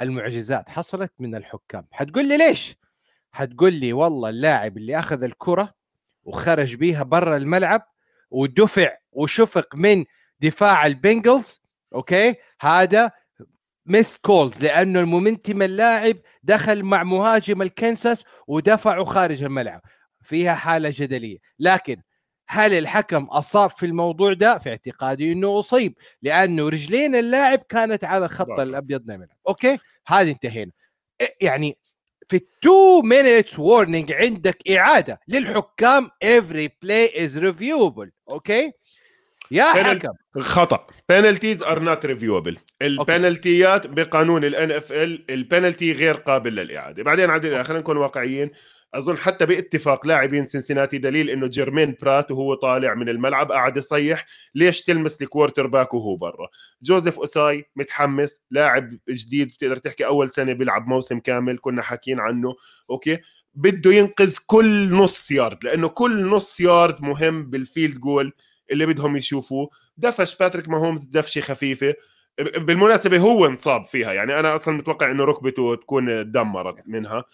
[0.00, 1.86] المعجزات حصلت من الحكام.
[1.90, 2.76] حتقول لي ليش؟
[3.32, 5.74] حتقول لي والله اللاعب اللي أخذ الكرة
[6.24, 7.82] وخرج بيها برا الملعب
[8.30, 10.04] ودفع وشفق من
[10.40, 11.60] دفاع البنجلز
[11.94, 13.10] أوكي؟ هذا
[13.86, 19.80] missed calls لأنه ال momentum اللاعب دخل مع مهاجم الكنساس ودفعه خارج الملعب.
[20.22, 21.38] فيها حالة جدلية.
[21.58, 22.02] لكن
[22.52, 28.24] هل الحكم أصاب في الموضوع ده؟ في اعتقادي إنه أصيب لأنه رجلين اللاعب كانت على
[28.24, 29.36] الخط الأبيض من الملعب.
[29.48, 30.72] أوكي؟ هذه انتهينا.
[31.40, 31.78] يعني
[32.28, 36.08] في 2 minutes warning عندك إعادة للحكام.
[36.24, 38.08] Every play is reviewable.
[38.28, 38.72] أوكي؟
[39.50, 40.12] يا حكم.
[40.40, 40.86] خطأ.
[41.08, 47.02] penalties are not reviewable ال penalty ات بقانون ال NFL ال penalty غير قابل للإعادة.
[47.02, 48.50] بعدين عادي خلينا نكون واقعيين.
[48.94, 53.52] أظن حتى باتفاق لاعبين سنسناتي دليل إنه جيرمين برات وهو طالع من الملعب.
[53.52, 56.48] قاعد يصيح ليش تلمس ال quarterback وهو برا؟
[56.82, 62.54] جوزيف أوساي متحمس لاعب جديد بتقدر تحكي أول سنة بيلعب موسم كامل كنا حاكيين عنه.
[62.90, 63.18] أوكي؟
[63.54, 68.32] بده ينقذ كل نص يارد لأنه كل نص يارد مهم بال field goal
[68.70, 69.70] اللي بدهم يشوفوه.
[69.96, 71.94] دفش باتريك ماهومز دفشة خفيفة.
[72.56, 77.24] بالمناسبة هو انصاب فيها يعني أنا أصلا متوقع إنه ركبته تكون دمرت منها.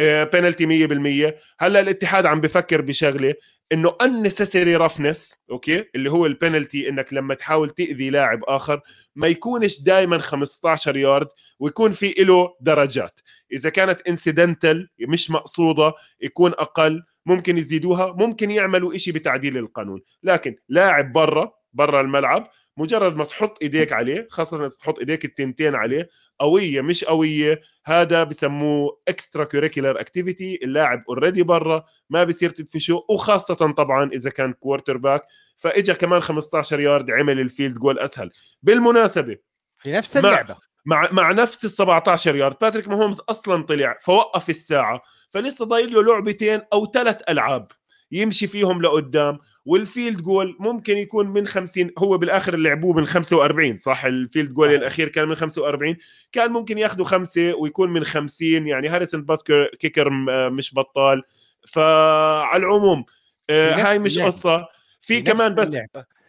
[0.00, 0.88] بينالتي
[1.30, 3.34] 100% هلأ الاتحاد عم بفكر بشغلة
[3.72, 8.80] إنه unnecessary roughness أوكي؟ اللي هو البينالتي إنك لما تحاول تأذي لاعب آخر
[9.16, 11.28] ما يكونش دائما 15 يارد
[11.58, 13.20] ويكون في له درجات.
[13.52, 20.00] إذا كانت incidental مش مقصودة يكون أقل ممكن يزيدوها ممكن يعملوا إشي بتعديل القانون.
[20.22, 25.74] لكن لاعب برا برا الملعب مجرد ما تحط إيديك عليه خاصة إذا تحط إيديك التنتين
[25.74, 26.08] عليه
[26.38, 34.10] قوية مش قوية هذا بسموه extracurricular activity اللاعب already برا ما بصير تدفشه وخاصة طبعا
[34.12, 35.22] إذا كان quarterback
[35.56, 38.30] فإجا كمان 15 يارد عمل ال field goal أسهل.
[38.62, 39.36] بالمناسبة
[39.76, 40.56] في نفس اللعبة.
[40.84, 46.02] مع مع نفس ال 17 يارد باتريك ماهومز أصلا طلع فوقف الساعة فلسه ضايل له
[46.02, 47.66] لعبتين أو ثلاث ألعاب.
[48.12, 53.76] يمشي فيهم لقدام وال field goal ممكن يكون من 50 هو بالآخر لعبوه من 45
[53.76, 55.96] صح؟ ال field goal الأخير كان من 45
[56.32, 60.10] كان ممكن ياخذوا خمسة ويكون من 50 يعني هاريسون باتكر كيكر
[60.50, 61.22] مش بطال.
[61.68, 63.04] فعلى العموم
[63.50, 64.68] آه، هاي مش قصة.
[65.00, 65.76] في كمان بس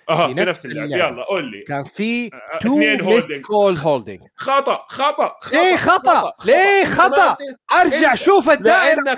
[0.10, 1.62] آه في نفس اللعب يلا قول لي.
[1.62, 2.30] كان في
[2.62, 2.80] تو
[3.42, 7.38] كول هولدنج خطأ خطأ ليه خطأ؟ ليه خطأ؟
[7.82, 9.16] أرجع شوف الدائرة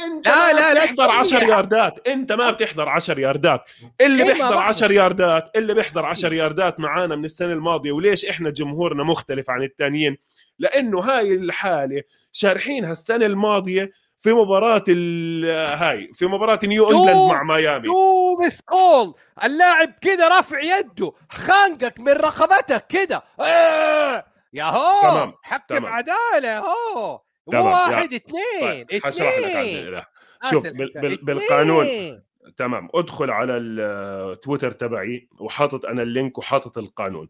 [0.00, 2.08] انت لا لا لا تحضر 10 ياردات.
[2.08, 3.64] انت ما بتحضر 10 ياردات.
[4.00, 8.50] اللي إيه بيحضر 10 ياردات اللي بيحضر 10 ياردات معانا من السنة الماضية وليش إحنا
[8.50, 10.16] جمهورنا مختلف عن الثانيين
[10.58, 13.90] لأنه هاي الحالة شارحينها السنة الماضية
[14.20, 14.84] في مباراة
[15.76, 17.88] هاي في مباراة نيو إنجلاند مع ميامي.
[17.88, 19.14] تو مس كول
[19.44, 23.22] اللاعب كده رافع يده خانقك من رقبتك كده.
[23.40, 25.00] آه يا هو!
[25.02, 25.92] تمام حكم تمام.
[25.92, 27.20] عدالة هو!
[27.46, 28.90] واحد اثنين طيب.
[28.92, 30.02] اثنين
[30.50, 31.86] شوف بال بال بالقانون.
[32.56, 32.88] تمام.
[32.94, 37.28] ادخل على التويتر تبعي وحاطط أنا اللينك وحاطط القانون.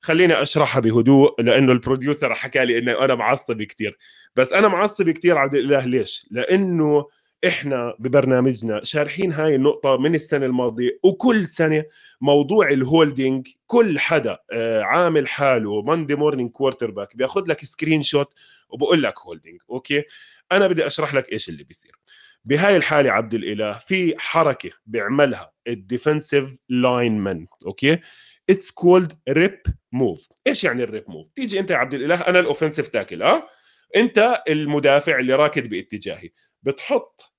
[0.00, 3.98] خليني اشرحها بهدوء لأنه ال producer حكى لي إنه أنا معصب كثير
[4.36, 7.06] بس أنا معصب كثير عبد الاله ليش؟ لأنه
[7.46, 11.84] إحنا ببرنامجنا شارحين هاي النقطة من السنة الماضية وكل سنة
[12.20, 18.34] موضوع ال holding كل حدا آه، عامل حاله Monday morning quarterback بياخذ لك screenshot
[18.68, 20.02] وبقول لك holding أوكي؟
[20.52, 21.92] أنا بدي أشرح لك إيش اللي بيصير.
[22.44, 27.98] بهاي الحالة عبد الإله في حركة بيعملها ال defensive lineman أوكي؟
[28.50, 29.62] it's called rip
[29.92, 33.22] move إيش يعني ال rip move تيجي أنت يا عبد الإله أنا ال offensive tackle
[33.22, 33.48] آه؟
[33.96, 36.30] أنت المدافع اللي راكد باتجاهي.
[36.62, 37.32] بتحط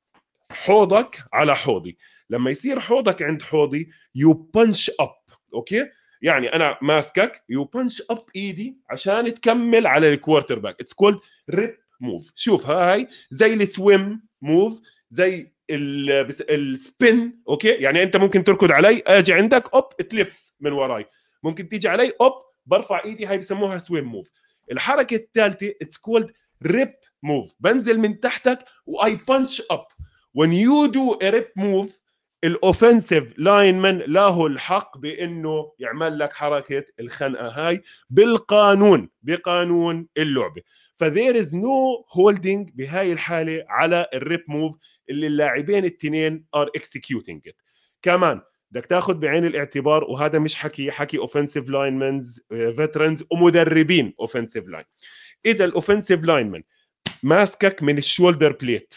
[0.52, 1.98] حوضك على حوضي.
[2.30, 5.16] لما يصير حوضك عند حوضي you punch up
[5.54, 5.90] okay؟
[6.22, 11.20] يعني أنا ماسكك you punch up إيدي عشان تكمل على ال quarterback it's called
[11.50, 18.44] rip move شوف هاي زي ال swim move زي ال spin okay؟ يعني أنت ممكن
[18.44, 21.06] تركض علي أجي عندك up تلف من وراي.
[21.44, 22.34] ممكن تيجي علي up
[22.66, 24.30] برفع إيدي هاي بسموها swim move
[24.72, 26.32] الحركة الثالثة it's called
[26.64, 26.94] rip
[27.24, 29.86] move بنزل من تحتك و I punch up
[30.38, 31.90] when you do a rip move
[32.44, 40.62] ال offensive line له الحق بإنه يعمل لك حركة الخنقة هاي بالقانون بقانون اللعبة.
[40.96, 44.76] ف there is no holding بهاي الحالة على ال rip move
[45.10, 47.50] اللي اللاعبين الاثنين are executing
[48.02, 48.42] كمان
[48.72, 54.86] بدك تاخذ بعين الاعتبار وهذا مش حكي حكي offensive linemen's veterans ومدربين offensive line
[55.46, 56.64] إذا ال offensive lineman
[57.24, 58.94] ماسكك من ال shoulder plate.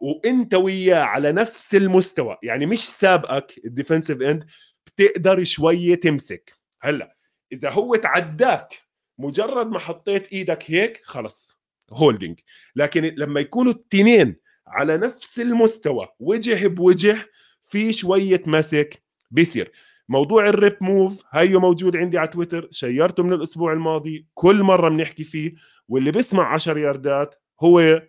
[0.00, 4.44] وانت وياه على نفس المستوى يعني مش سابقك ال defensive end
[4.86, 6.52] بتقدر شوية تمسك.
[6.82, 7.16] هلأ
[7.52, 8.74] إذا هو تعداك
[9.18, 11.56] مجرد ما حطيت إيدك هيك خلص
[11.92, 12.40] holding
[12.76, 14.36] لكن لما يكونوا التنين
[14.66, 17.16] على نفس المستوى وجه بوجه
[17.62, 19.72] في شوية مسك بيصير.
[20.08, 25.24] موضوع الريب موف هيو موجود عندي على تويتر شيرته من الأسبوع الماضي كل مرة بنحكي
[25.24, 25.54] فيه
[25.88, 28.02] واللي بيسمع 10 ياردات هو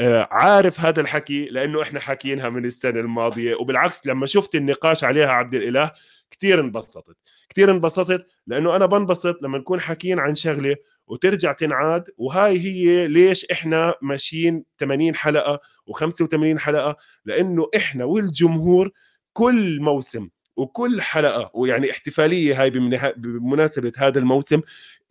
[0.00, 5.30] آه، عارف هذا الحكي لأنه إحنا حاكيينها من السنة الماضية وبالعكس لما شفت النقاش عليها
[5.30, 5.90] عبد الإله
[6.30, 7.16] كثير انبسطت
[7.48, 10.76] كثير انبسطت لأنه أنا بنبسط لما نكون حاكيين عن شغلة
[11.06, 18.90] وترجع تنعاد وهاي هي ليش إحنا ماشيين 80 حلقة و85 حلقة لأنه إحنا والجمهور
[19.32, 22.70] كل موسم وكل حلقة ويعني احتفالية هاي
[23.16, 24.60] بمناسبة هذا الموسم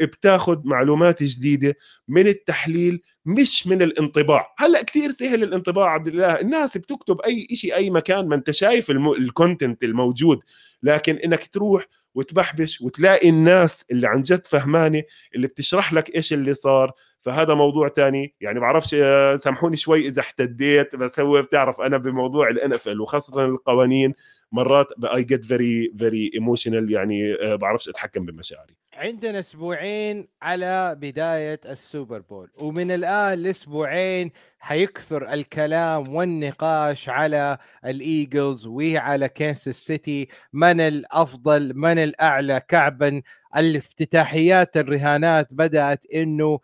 [0.01, 1.77] بتاخذ معلومات جديدة
[2.07, 7.75] من التحليل مش من الانطباع هلأ كثير سهل الانطباع عبد الله الناس بتكتب أي شيء
[7.75, 8.91] أي مكان ما أنت شايف.
[8.91, 10.39] الكونتنت الموجود
[10.83, 11.85] لكن إنك تروح
[12.15, 15.03] وتبحبش وتلاقي الناس اللي عن جد فهمانة
[15.35, 16.91] اللي بتشرح لك إيش اللي صار
[17.21, 18.35] فهذا موضوع تاني.
[18.41, 23.45] يعني بعرفش آه، سامحوني شوي إذا احتديت بس هو بتعرف أنا بموضوع ال NFL وخاصة
[23.45, 24.13] القوانين
[24.51, 28.75] مرات I get very very emotional يعني آه، بعرفش أتحكم بمشاعري.
[28.93, 37.97] عندنا أسبوعين على بداية ال Super Bowl ومن الآن لأسبوعين حيكثر الكلام والنقاش على ال
[37.97, 40.27] Eagles وعلى Kansas City.
[40.53, 43.21] من الأفضل؟ من الأعلى كعبا؟
[43.57, 46.59] الافتتاحيات الرهانات بدأت إنه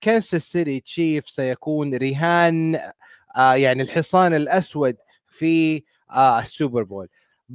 [0.00, 2.78] Kansas City Chief سيكون رهان
[3.36, 4.96] آه يعني الحصان الأسود
[5.28, 7.08] في آه ال Super Bowl.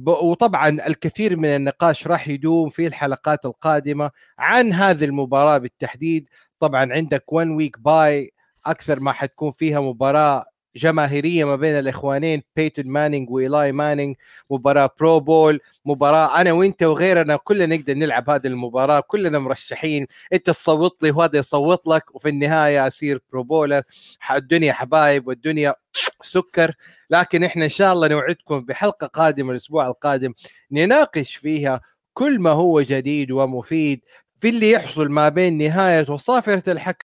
[0.06, 6.28] وطبعا الكثير من النقاش راح يدوم في الحلقات القادمة عن هذه المباراة بالتحديد.
[6.60, 8.30] طبعا عندك 1 week bye
[8.66, 10.44] أكثر ما حتكون فيها مباراة
[10.76, 14.16] جماهيرية ما بين الإخوانين Peyton Manning و Eli Manning
[14.50, 20.06] مباراة Pro Bowl مباراة أنا وإنت وغيرنا كلنا نقدر نلعب هذه المباراة كلنا مرشحين.
[20.32, 23.82] إنت تصوت لي وهذا يصوت لك وفي النهاية أصير Pro Bowler
[24.30, 25.74] الدنيا حبايب والدنيا
[26.22, 26.74] سكر.
[27.10, 30.34] لكن إحنا إن شاء الله نوعدكم بحلقة قادمة الأسبوع القادم
[30.72, 31.80] نناقش فيها
[32.14, 34.04] كل ما هو جديد ومفيد
[34.38, 37.07] في اللي يحصل ما بين نهاية وصافرة الحكم.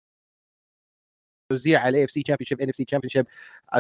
[1.51, 3.27] توزيع على AFC championship NFC championship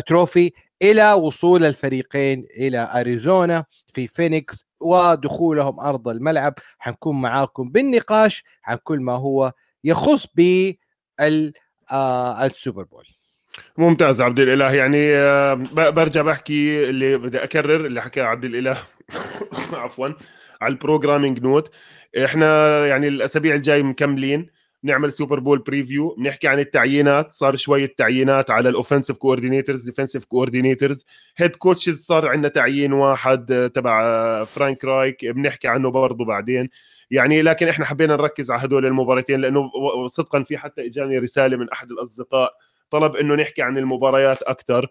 [0.07, 3.65] trophy إلى وصول الفريقين إلى أريزونا
[3.95, 6.55] في فينيكس ودخولهم أرض الملعب.
[6.79, 9.53] حنكون معاكم بالنقاش عن كل ما هو
[9.85, 13.05] يخص بالسوبر آه، Bowl.
[13.79, 14.75] ممتاز عبد الإله.
[14.75, 18.79] يعني آه، برجع بحكي اللي بدي أكرر اللي حكاه عبد الإله
[19.73, 20.09] عفوا
[20.61, 21.71] على ال programming note
[22.25, 24.60] إحنا يعني الأسابيع الجاي مكملين.
[24.83, 30.25] نعمل Super Bowl preview بنحكي عن التعيينات صار شوية تعيينات على ال offensive coordinators defensive
[30.25, 31.05] coordinators
[31.37, 36.69] head coaches صار عندنا تعيين واحد تبع Frank Reich بنحكي عنه برضه بعدين.
[37.11, 39.71] يعني لكن إحنا حبينا نركز على هدول المباراتين لأنه
[40.07, 42.53] صدقا في حتى إجاني رسالة من أحد الأصدقاء
[42.91, 44.87] طلب إنه نحكي عن المباريات أكثر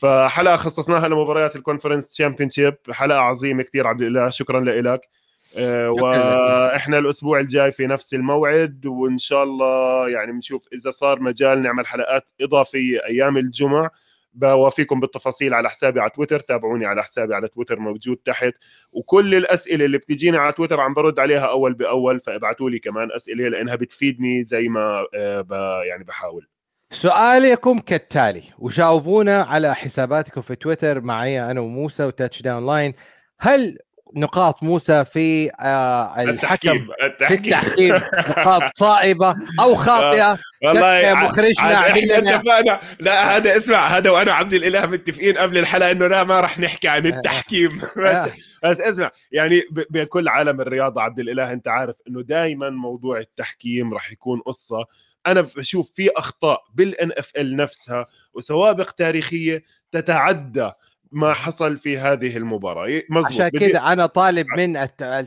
[0.00, 5.08] فحلقة خصصناها لمباريات ال conference championship حلقة عظيمة كثير عبد الله شكرا لك
[5.56, 11.86] وإحنا الأسبوع الجاي في نفس الموعد وإن شاء الله يعني بنشوف إذا صار مجال نعمل
[11.86, 13.90] حلقات إضافية أيام الجمعة.
[14.34, 18.52] بوافيكم بالتفاصيل على حسابي على تويتر تابعوني على حسابي على تويتر موجود تحت.
[18.92, 23.48] وكل الأسئلة اللي بتجيني على تويتر عم برد عليها أول بأول فابعتوا لي كمان أسئلة
[23.48, 26.48] لأنها بتفيدني زي ما آه، يعني بحاول.
[26.90, 32.94] سؤالكم كالتالي وجاوبونا على حساباتكم في تويتر معي أنا وموسى و Touchdown Line
[33.40, 33.78] هل
[34.16, 36.88] نقاط موسى في آه الحكم التحكيم.
[37.28, 37.94] في التحكيم.
[38.38, 40.32] نقاط صائبة أو خاطئة.
[40.32, 42.80] آه، والله مخرجنا اتفقنا.
[43.00, 46.88] لا هذا اسمع هذا وأنا وعبد الإله متفقين قبل الحلقة إنه لا ما راح نحكي
[46.88, 47.78] عن التحكيم.
[48.04, 48.30] بس
[48.64, 54.12] بس اسمع يعني بكل عالم الرياضه عبد الإله أنت عارف إنه دائما موضوع التحكيم راح
[54.12, 54.86] يكون قصة.
[55.26, 60.70] أنا بشوف في أخطاء بال NFL نفسها وسوابق تاريخية تتعدى.
[61.12, 63.02] ما حصل في هذه المباراة.
[63.10, 64.76] مزبوط عشان كذا أنا طالب من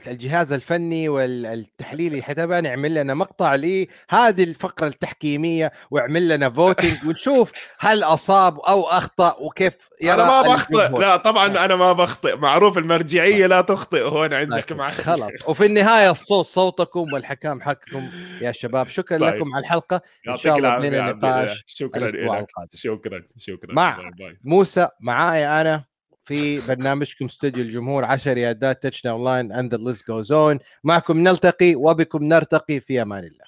[0.07, 8.03] الجهاز الفني والتحليلي حتبع يعمل لنا مقطع لهذه الفقرة التحكيمية ويعمل لنا voting ونشوف هل
[8.03, 10.99] أصاب أو أخطأ وكيف يرى أنا ما بخطئ.
[10.99, 12.35] لا طبعا أنا ما بخطئ.
[12.35, 15.31] معروف المرجعية لا تخطئ هون عندك مع خلاص.
[15.47, 18.09] وفي النهاية الصوت صوتكم والحكام حقكم
[18.41, 18.87] يا شباب.
[18.87, 19.35] شكرا طيب.
[19.35, 20.01] لكم على الحلقة.
[20.27, 22.47] إن شاء الله بين نقاش شكرا لك.
[22.73, 23.73] شكرا شكرا.
[23.73, 24.37] مع bye bye.
[24.43, 25.70] موسى معاي أنا
[26.25, 32.23] في برنامجكم استوديو الجمهور 10 yardات Touchdown Line and list goes on معكم نلتقي وبكم
[32.23, 33.45] نرتقي في أمان الله.